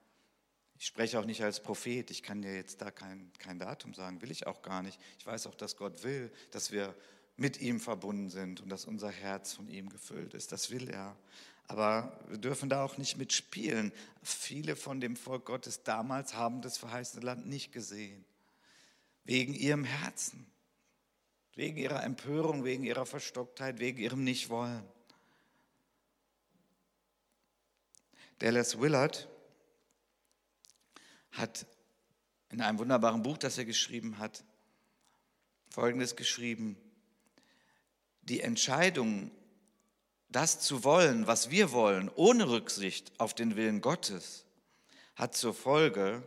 Ich 0.79 0.87
spreche 0.87 1.19
auch 1.19 1.25
nicht 1.25 1.43
als 1.43 1.63
Prophet. 1.63 2.11
Ich 2.11 2.23
kann 2.23 2.43
dir 2.43 2.55
jetzt 2.55 2.83
da 2.83 2.91
kein, 2.91 3.33
kein 3.39 3.59
Datum 3.59 3.95
sagen, 3.95 4.21
will 4.21 4.31
ich 4.31 4.47
auch 4.47 4.63
gar 4.63 4.83
nicht. 4.83 5.01
Ich 5.19 5.27
weiß 5.27 5.47
auch, 5.47 5.55
dass 5.55 5.77
Gott 5.77 6.03
will, 6.03 6.31
dass 6.51 6.71
wir 6.71 6.95
mit 7.37 7.61
ihm 7.61 7.81
verbunden 7.81 8.31
sind 8.31 8.61
und 8.61 8.69
dass 8.69 8.85
unser 8.85 9.11
Herz 9.11 9.55
von 9.55 9.69
ihm 9.69 9.89
gefüllt 9.89 10.35
ist. 10.35 10.53
Das 10.53 10.71
will 10.71 10.89
er. 10.89 11.17
Aber 11.69 12.21
wir 12.29 12.39
dürfen 12.39 12.69
da 12.69 12.85
auch 12.85 12.97
nicht 12.97 13.17
mitspielen. 13.17 13.93
Viele 14.23 14.77
von 14.77 15.01
dem 15.01 15.17
Volk 15.17 15.47
Gottes 15.47 15.83
damals 15.83 16.35
haben 16.35 16.63
das 16.63 16.79
verheißene 16.79 17.25
Land 17.25 17.47
nicht 17.47 17.73
gesehen. 17.73 18.25
Wegen 19.25 19.55
ihrem 19.55 19.85
Herzen, 19.85 20.47
wegen 21.55 21.77
ihrer 21.77 22.05
Empörung, 22.05 22.65
wegen 22.65 22.85
ihrer 22.85 23.07
Verstocktheit, 23.07 23.81
wegen 23.81 23.99
ihrem 23.99 24.23
Nichtwollen. 24.23 24.85
Dallas 28.39 28.79
Willard 28.79 29.29
hat 31.33 31.67
in 32.51 32.61
einem 32.61 32.79
wunderbaren 32.79 33.23
Buch, 33.23 33.39
das 33.39 33.59
er 33.59 33.65
geschrieben 33.65 34.19
hat, 34.19 34.45
Folgendes 35.71 36.17
geschrieben. 36.17 36.77
Die 38.23 38.41
Entscheidung 38.41 39.31
das 40.29 40.61
zu 40.61 40.85
wollen, 40.85 41.27
was 41.27 41.51
wir 41.51 41.73
wollen, 41.73 42.11
ohne 42.15 42.49
Rücksicht 42.49 43.19
auf 43.19 43.35
den 43.35 43.57
Willen 43.57 43.81
Gottes, 43.81 44.45
hat 45.15 45.35
zur 45.35 45.55
Folge, 45.55 46.23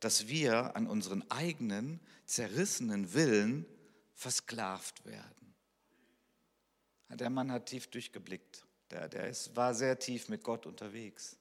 dass 0.00 0.28
wir 0.28 0.76
an 0.76 0.86
unseren 0.86 1.28
eigenen 1.30 2.00
zerrissenen 2.26 3.14
Willen 3.14 3.66
versklavt 4.12 5.04
werden. 5.06 5.54
Der 7.10 7.30
Mann 7.30 7.52
hat 7.52 7.66
tief 7.66 7.86
durchgeblickt. 7.86 8.66
Der, 8.90 9.08
der 9.08 9.28
ist, 9.28 9.54
war 9.56 9.74
sehr 9.74 9.98
tief 9.98 10.28
mit 10.28 10.42
Gott 10.42 10.66
unterwegs. 10.66 11.36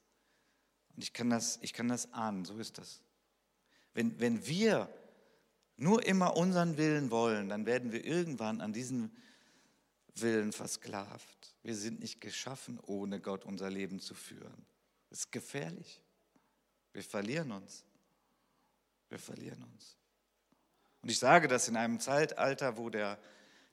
Und 0.96 1.04
ich 1.04 1.14
kann 1.14 1.30
das, 1.30 1.60
ich 1.62 1.74
kann 1.74 1.88
das 1.88 2.14
ahnen, 2.14 2.46
so 2.46 2.58
ist 2.58 2.78
das. 2.78 3.02
Wenn, 3.94 4.20
wenn 4.20 4.46
wir 4.46 4.90
nur 5.76 6.06
immer 6.06 6.38
unseren 6.38 6.78
Willen 6.78 7.12
wollen, 7.12 7.50
dann 7.50 7.66
werden 7.66 7.92
wir 7.92 8.06
irgendwann 8.06 8.62
an 8.62 8.74
diesen 8.74 9.16
Willen 10.16 10.52
versklavt. 10.52 11.53
Wir 11.64 11.76
sind 11.76 12.02
nicht 12.02 12.20
geschaffen, 12.20 12.80
ohne 12.86 13.22
Gott 13.22 13.46
unser 13.46 13.70
Leben 13.70 14.00
zu 14.00 14.14
führen. 14.14 14.66
Das 15.10 15.20
ist 15.20 15.32
gefährlich. 15.32 16.02
Wir 16.92 17.04
verlieren 17.04 17.52
uns. 17.52 17.86
Wir 19.10 19.18
verlieren 19.18 19.64
uns. 19.64 19.98
Und 21.02 21.10
ich 21.10 21.20
sage 21.20 21.48
das 21.48 21.68
in 21.68 21.78
einem 21.78 22.00
Zeitalter, 22.00 22.78
wo 22.78 22.90
der, 22.90 23.20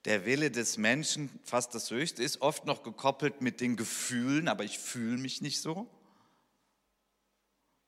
der 0.04 0.24
Wille 0.24 0.50
des 0.50 0.78
Menschen 0.78 1.30
fast 1.44 1.74
das 1.74 1.90
Höchste 1.90 2.22
ist, 2.22 2.40
oft 2.40 2.64
noch 2.64 2.82
gekoppelt 2.82 3.40
mit 3.40 3.60
den 3.60 3.76
Gefühlen, 3.76 4.48
aber 4.48 4.64
ich 4.64 4.78
fühle 4.78 5.18
mich 5.18 5.40
nicht 5.40 5.60
so. 5.60 5.88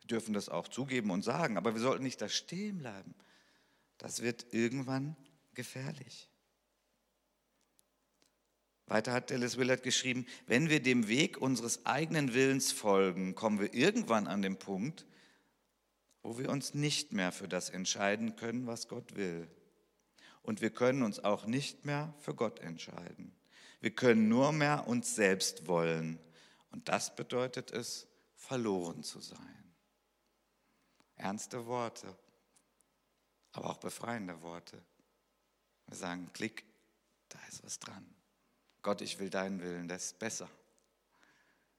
Wir 0.01 0.09
dürfen 0.09 0.35
das 0.35 0.49
auch 0.49 0.69
zugeben 0.69 1.11
und 1.11 1.23
sagen, 1.23 1.57
aber 1.57 1.75
wir 1.75 1.81
sollten 1.81 2.03
nicht 2.03 2.21
da 2.21 2.29
stehen 2.29 2.79
bleiben. 2.79 3.15
Das 3.99 4.23
wird 4.23 4.53
irgendwann 4.53 5.17
gefährlich. 5.55 6.32
Weiter 8.87 9.13
hat 9.13 9.31
Dallas 9.31 9.57
Willard 9.57 9.83
geschrieben, 9.83 10.27
wenn 10.47 10.69
wir 10.69 10.83
dem 10.83 11.09
Weg 11.09 11.39
unseres 11.39 11.87
eigenen 11.87 12.35
Willens 12.35 12.73
folgen, 12.73 13.35
kommen 13.35 13.61
wir 13.61 13.73
irgendwann 13.75 14.27
an 14.27 14.43
den 14.43 14.59
Punkt, 14.59 15.07
wo 16.23 16.39
wir 16.39 16.51
uns 16.51 16.75
nicht 16.75 17.13
mehr 17.13 17.33
für 17.33 17.49
das 17.49 17.71
entscheiden 17.71 18.37
können, 18.37 18.67
was 18.67 18.89
Gott 18.89 19.17
will. 19.17 19.49
Und 20.43 20.61
wir 20.61 20.71
können 20.71 21.03
uns 21.03 21.21
auch 21.21 21.47
nicht 21.47 21.85
mehr 21.85 22.15
für 22.19 22.35
Gott 22.35 22.61
entscheiden. 22.61 23.35
Wir 23.81 23.95
können 23.95 24.29
nur 24.29 24.53
mehr 24.53 24.87
uns 24.87 25.15
selbst 25.15 25.67
wollen. 25.67 26.19
Und 26.71 26.89
das 26.89 27.15
bedeutet 27.15 27.71
es, 27.71 28.07
verloren 28.35 29.03
zu 29.03 29.21
sein. 29.21 29.75
Ernste 31.17 31.67
Worte, 31.67 32.17
aber 33.53 33.71
auch 33.71 33.79
befreiende 33.79 34.41
Worte. 34.43 34.83
Wir 35.87 35.97
sagen, 35.97 36.31
klick, 36.33 36.65
da 37.29 37.39
ist 37.49 37.63
was 37.63 37.79
dran. 37.79 38.12
Gott, 38.83 39.01
ich 39.01 39.19
will 39.19 39.31
deinen 39.31 39.63
Willen, 39.63 39.89
das 39.89 40.07
ist 40.07 40.19
besser. 40.19 40.49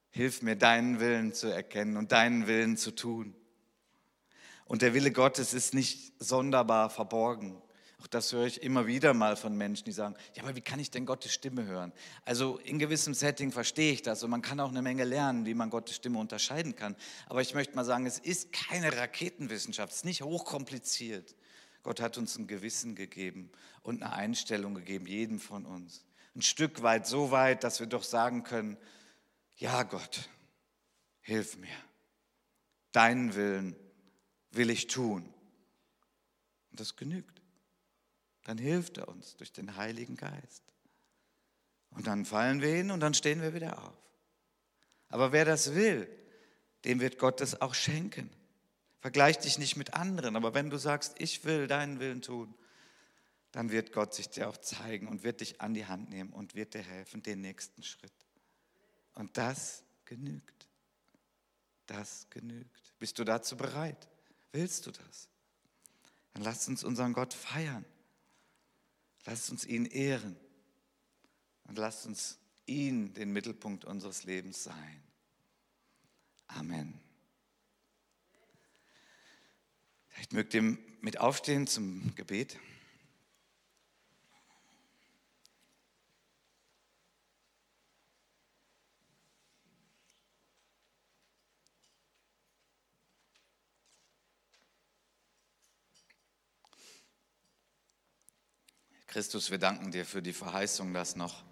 Hilf 0.09 0.41
mir, 0.41 0.55
deinen 0.55 0.99
Willen 0.99 1.33
zu 1.33 1.47
erkennen 1.47 1.97
und 1.97 2.11
deinen 2.11 2.47
Willen 2.47 2.77
zu 2.77 2.91
tun. 2.91 3.35
Und 4.65 4.81
der 4.81 4.93
Wille 4.93 5.11
Gottes 5.11 5.53
ist 5.53 5.73
nicht 5.73 6.13
sonderbar 6.19 6.89
verborgen. 6.89 7.61
Auch 8.01 8.07
das 8.07 8.33
höre 8.33 8.45
ich 8.45 8.61
immer 8.61 8.85
wieder 8.85 9.13
mal 9.13 9.37
von 9.37 9.55
Menschen, 9.55 9.85
die 9.85 9.91
sagen, 9.91 10.15
ja, 10.35 10.43
aber 10.43 10.55
wie 10.55 10.61
kann 10.61 10.79
ich 10.79 10.91
denn 10.91 11.05
Gottes 11.05 11.33
Stimme 11.33 11.65
hören? 11.65 11.93
Also 12.25 12.57
in 12.59 12.77
gewissem 12.77 13.13
Setting 13.13 13.51
verstehe 13.51 13.93
ich 13.93 14.01
das 14.01 14.23
und 14.23 14.29
man 14.29 14.41
kann 14.41 14.59
auch 14.59 14.69
eine 14.69 14.81
Menge 14.81 15.05
lernen, 15.05 15.45
wie 15.45 15.53
man 15.53 15.69
Gottes 15.69 15.95
Stimme 15.95 16.19
unterscheiden 16.19 16.75
kann. 16.75 16.95
Aber 17.27 17.41
ich 17.41 17.53
möchte 17.53 17.75
mal 17.75 17.85
sagen, 17.85 18.05
es 18.05 18.19
ist 18.19 18.51
keine 18.51 18.95
Raketenwissenschaft, 18.97 19.91
es 19.91 19.97
ist 19.99 20.05
nicht 20.05 20.21
hochkompliziert. 20.21 21.35
Gott 21.81 22.01
hat 22.01 22.17
uns 22.17 22.37
ein 22.37 22.47
Gewissen 22.47 22.95
gegeben 22.95 23.51
und 23.83 24.03
eine 24.03 24.13
Einstellung 24.13 24.73
gegeben, 24.75 25.07
jedem 25.07 25.39
von 25.39 25.65
uns. 25.65 26.05
Ein 26.35 26.41
Stück 26.41 26.81
weit, 26.81 27.05
so 27.05 27.31
weit, 27.31 27.63
dass 27.63 27.79
wir 27.79 27.87
doch 27.87 28.03
sagen 28.03 28.43
können, 28.43 28.77
ja 29.55 29.83
Gott, 29.83 30.29
hilf 31.21 31.57
mir. 31.57 31.75
Deinen 32.91 33.35
Willen 33.35 33.75
will 34.51 34.69
ich 34.69 34.87
tun. 34.87 35.31
Und 36.71 36.79
das 36.79 36.95
genügt. 36.95 37.41
Dann 38.43 38.57
hilft 38.57 38.97
er 38.97 39.07
uns 39.07 39.35
durch 39.37 39.53
den 39.53 39.75
Heiligen 39.75 40.15
Geist. 40.15 40.63
Und 41.91 42.07
dann 42.07 42.25
fallen 42.25 42.61
wir 42.61 42.69
hin 42.69 42.91
und 42.91 42.99
dann 42.99 43.13
stehen 43.13 43.41
wir 43.41 43.53
wieder 43.53 43.83
auf. 43.83 43.97
Aber 45.09 45.31
wer 45.31 45.45
das 45.45 45.75
will, 45.75 46.09
dem 46.85 46.99
wird 46.99 47.19
Gott 47.19 47.39
das 47.39 47.61
auch 47.61 47.75
schenken. 47.75 48.31
Vergleich 48.99 49.37
dich 49.37 49.59
nicht 49.59 49.75
mit 49.75 49.93
anderen, 49.93 50.35
aber 50.35 50.53
wenn 50.53 50.69
du 50.69 50.77
sagst, 50.77 51.15
ich 51.19 51.43
will 51.45 51.67
deinen 51.67 51.99
Willen 51.99 52.21
tun, 52.21 52.55
dann 53.53 53.69
wird 53.69 53.93
Gott 53.93 54.15
sich 54.15 54.29
dir 54.29 54.49
auch 54.49 54.57
zeigen 54.57 55.07
und 55.07 55.23
wird 55.23 55.39
dich 55.39 55.61
an 55.61 55.75
die 55.75 55.85
Hand 55.85 56.09
nehmen 56.09 56.33
und 56.33 56.55
wird 56.55 56.73
dir 56.73 56.81
helfen, 56.81 57.21
den 57.21 57.39
nächsten 57.39 57.83
Schritt. 57.83 58.11
Und 59.13 59.37
das 59.37 59.83
genügt. 60.05 60.67
Das 61.85 62.27
genügt. 62.31 62.93
Bist 62.97 63.19
du 63.19 63.23
dazu 63.23 63.55
bereit? 63.55 64.09
Willst 64.51 64.87
du 64.87 64.91
das? 64.91 65.29
Dann 66.33 66.41
lasst 66.41 66.67
uns 66.67 66.83
unseren 66.83 67.13
Gott 67.13 67.35
feiern. 67.35 67.85
Lasst 69.25 69.51
uns 69.51 69.65
ihn 69.65 69.85
ehren. 69.85 70.35
Und 71.65 71.77
lasst 71.77 72.07
uns 72.07 72.39
ihn 72.65 73.13
den 73.13 73.31
Mittelpunkt 73.31 73.85
unseres 73.85 74.23
Lebens 74.23 74.63
sein. 74.63 75.03
Amen. 76.47 76.99
Vielleicht 80.07 80.33
mögt 80.33 80.55
ihr 80.55 80.75
mit 81.01 81.19
aufstehen 81.19 81.67
zum 81.67 82.15
Gebet. 82.15 82.57
Christus, 99.13 99.51
wir 99.51 99.59
danken 99.59 99.91
dir 99.91 100.07
für 100.07 100.23
die 100.23 100.33
Verheißung, 100.33 100.91
dass 100.91 101.15
noch 101.15 101.43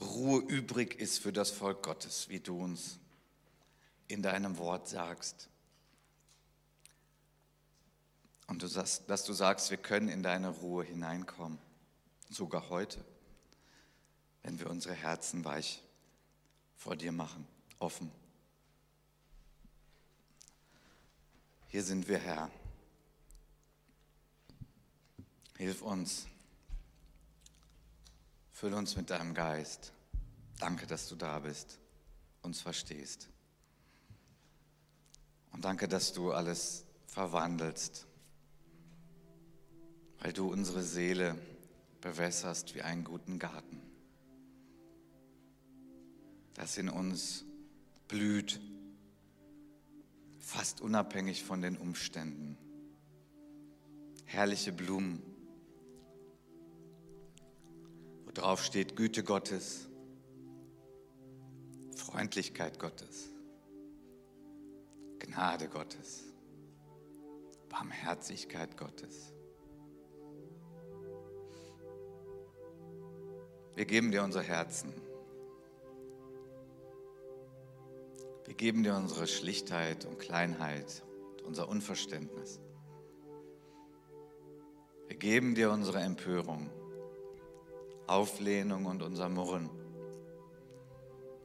Ruhe 0.00 0.40
übrig 0.42 0.94
ist 1.00 1.18
für 1.18 1.32
das 1.32 1.50
Volk 1.50 1.82
Gottes, 1.82 2.28
wie 2.28 2.38
du 2.38 2.56
uns 2.56 3.00
in 4.06 4.22
deinem 4.22 4.56
Wort 4.56 4.86
sagst. 4.86 5.48
Und 8.46 8.62
du 8.62 8.68
sagst, 8.68 9.10
dass 9.10 9.24
du 9.24 9.32
sagst, 9.32 9.72
wir 9.72 9.76
können 9.76 10.08
in 10.08 10.22
deine 10.22 10.50
Ruhe 10.50 10.84
hineinkommen, 10.84 11.58
sogar 12.28 12.68
heute, 12.68 13.04
wenn 14.44 14.60
wir 14.60 14.70
unsere 14.70 14.94
Herzen 14.94 15.44
weich 15.44 15.82
vor 16.76 16.94
dir 16.94 17.10
machen, 17.10 17.44
offen. 17.80 18.08
Hier 21.66 21.82
sind 21.82 22.06
wir, 22.06 22.20
Herr. 22.20 22.52
Hilf 25.60 25.82
uns. 25.82 26.26
Füll 28.52 28.74
uns 28.74 28.96
mit 28.96 29.10
deinem 29.10 29.34
Geist. 29.34 29.92
Danke, 30.58 30.86
dass 30.86 31.08
du 31.08 31.14
da 31.14 31.38
bist, 31.38 31.78
uns 32.42 32.60
verstehst. 32.60 33.28
Und 35.52 35.64
danke, 35.64 35.86
dass 35.86 36.12
du 36.12 36.32
alles 36.32 36.84
verwandelst 37.06 38.06
weil 40.20 40.32
du 40.32 40.50
unsere 40.50 40.82
Seele 40.82 41.36
bewässerst 42.00 42.74
wie 42.74 42.82
einen 42.82 43.04
guten 43.04 43.38
Garten, 43.38 43.80
das 46.54 46.76
in 46.76 46.88
uns 46.88 47.44
blüht, 48.06 48.60
fast 50.38 50.80
unabhängig 50.80 51.42
von 51.42 51.62
den 51.62 51.76
Umständen. 51.76 52.58
Herrliche 54.24 54.72
Blumen, 54.72 55.22
drauf 58.40 58.64
steht 58.64 58.96
Güte 58.96 59.22
Gottes, 59.22 59.86
Freundlichkeit 61.94 62.78
Gottes, 62.78 63.28
Gnade 65.18 65.68
Gottes, 65.68 66.24
Barmherzigkeit 67.68 68.78
Gottes. 68.78 69.34
Wir 73.74 73.84
geben 73.84 74.10
dir 74.10 74.22
unser 74.22 74.42
Herzen. 74.42 74.94
Wir 78.46 78.54
geben 78.54 78.82
dir 78.84 78.94
unsere 78.94 79.26
Schlichtheit 79.26 80.06
und 80.06 80.18
Kleinheit, 80.18 81.02
unser 81.44 81.68
Unverständnis. 81.68 82.58
Wir 85.08 85.16
geben 85.16 85.54
dir 85.54 85.70
unsere 85.70 86.00
Empörung, 86.00 86.70
Auflehnung 88.10 88.86
und 88.86 89.02
unser 89.02 89.28
Murren. 89.28 89.70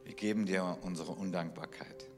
Wir 0.02 0.14
geben 0.14 0.46
dir 0.46 0.78
unsere 0.82 1.12
Undankbarkeit. 1.12 2.10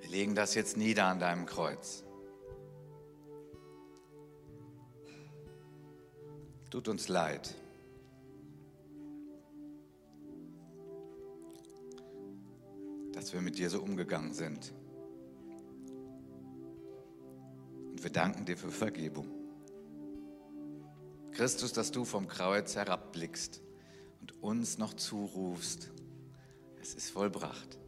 Wir 0.00 0.10
legen 0.10 0.34
das 0.34 0.54
jetzt 0.54 0.76
nieder 0.76 1.04
an 1.06 1.20
deinem 1.20 1.46
Kreuz. 1.46 2.02
Tut 6.70 6.88
uns 6.88 7.08
leid. 7.08 7.54
dass 13.12 13.32
wir 13.32 13.40
mit 13.40 13.58
dir 13.58 13.68
so 13.68 13.82
umgegangen 13.82 14.32
sind. 14.32 14.72
Und 17.90 18.02
wir 18.02 18.10
danken 18.10 18.44
dir 18.44 18.56
für 18.56 18.70
Vergebung. 18.70 19.37
Christus, 21.38 21.72
dass 21.72 21.92
du 21.92 22.04
vom 22.04 22.26
Kreuz 22.26 22.74
herabblickst 22.74 23.62
und 24.20 24.42
uns 24.42 24.76
noch 24.76 24.92
zurufst, 24.94 25.88
es 26.82 26.94
ist 26.94 27.10
vollbracht. 27.10 27.78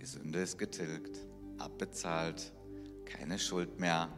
Die 0.00 0.06
Sünde 0.06 0.40
ist 0.40 0.58
getilgt, 0.58 1.20
abbezahlt, 1.58 2.52
keine 3.04 3.38
Schuld 3.38 3.78
mehr, 3.78 4.08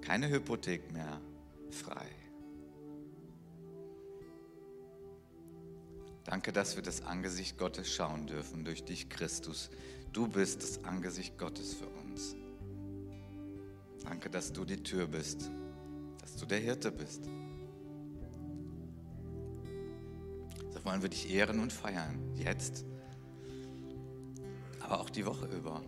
keine 0.00 0.28
Hypothek 0.28 0.90
mehr, 0.90 1.20
frei. 1.70 2.08
Danke, 6.24 6.52
dass 6.52 6.74
wir 6.74 6.82
das 6.82 7.02
Angesicht 7.02 7.58
Gottes 7.58 7.88
schauen 7.88 8.26
dürfen 8.26 8.64
durch 8.64 8.82
dich, 8.82 9.08
Christus. 9.08 9.70
Du 10.12 10.26
bist 10.26 10.64
das 10.64 10.82
Angesicht 10.82 11.38
Gottes 11.38 11.74
für 11.74 11.86
uns. 11.86 12.34
Danke, 14.02 14.30
dass 14.30 14.52
du 14.52 14.64
die 14.64 14.82
Tür 14.82 15.06
bist, 15.06 15.48
dass 16.36 16.42
du 16.42 16.48
der 16.48 16.58
Hirte 16.58 16.92
bist. 16.92 17.24
So 20.68 20.84
wollen 20.84 21.00
wir 21.00 21.08
dich 21.08 21.32
ehren 21.32 21.60
und 21.60 21.72
feiern, 21.72 22.18
jetzt, 22.34 22.84
aber 24.80 25.00
auch 25.00 25.08
die 25.08 25.24
Woche 25.24 25.46
über. 25.46 25.82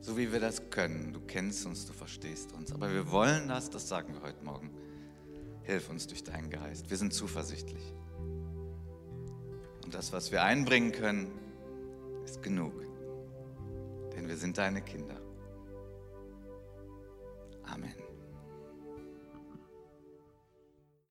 So 0.00 0.18
wie 0.18 0.32
wir 0.32 0.40
das 0.40 0.68
können. 0.70 1.12
Du 1.12 1.20
kennst 1.20 1.64
uns, 1.64 1.86
du 1.86 1.92
verstehst 1.92 2.54
uns. 2.54 2.72
Aber 2.72 2.92
wir 2.92 3.08
wollen 3.12 3.46
das, 3.46 3.70
das 3.70 3.88
sagen 3.88 4.14
wir 4.14 4.22
heute 4.22 4.44
Morgen. 4.44 4.68
Hilf 5.62 5.90
uns 5.90 6.08
durch 6.08 6.24
deinen 6.24 6.50
Geist. 6.50 6.90
Wir 6.90 6.96
sind 6.96 7.14
zuversichtlich. 7.14 7.94
Und 9.84 9.94
das, 9.94 10.12
was 10.12 10.32
wir 10.32 10.42
einbringen 10.42 10.90
können, 10.90 11.30
ist 12.24 12.42
genug. 12.42 12.72
Denn 14.16 14.26
wir 14.26 14.36
sind 14.36 14.58
deine 14.58 14.82
Kinder. 14.82 15.20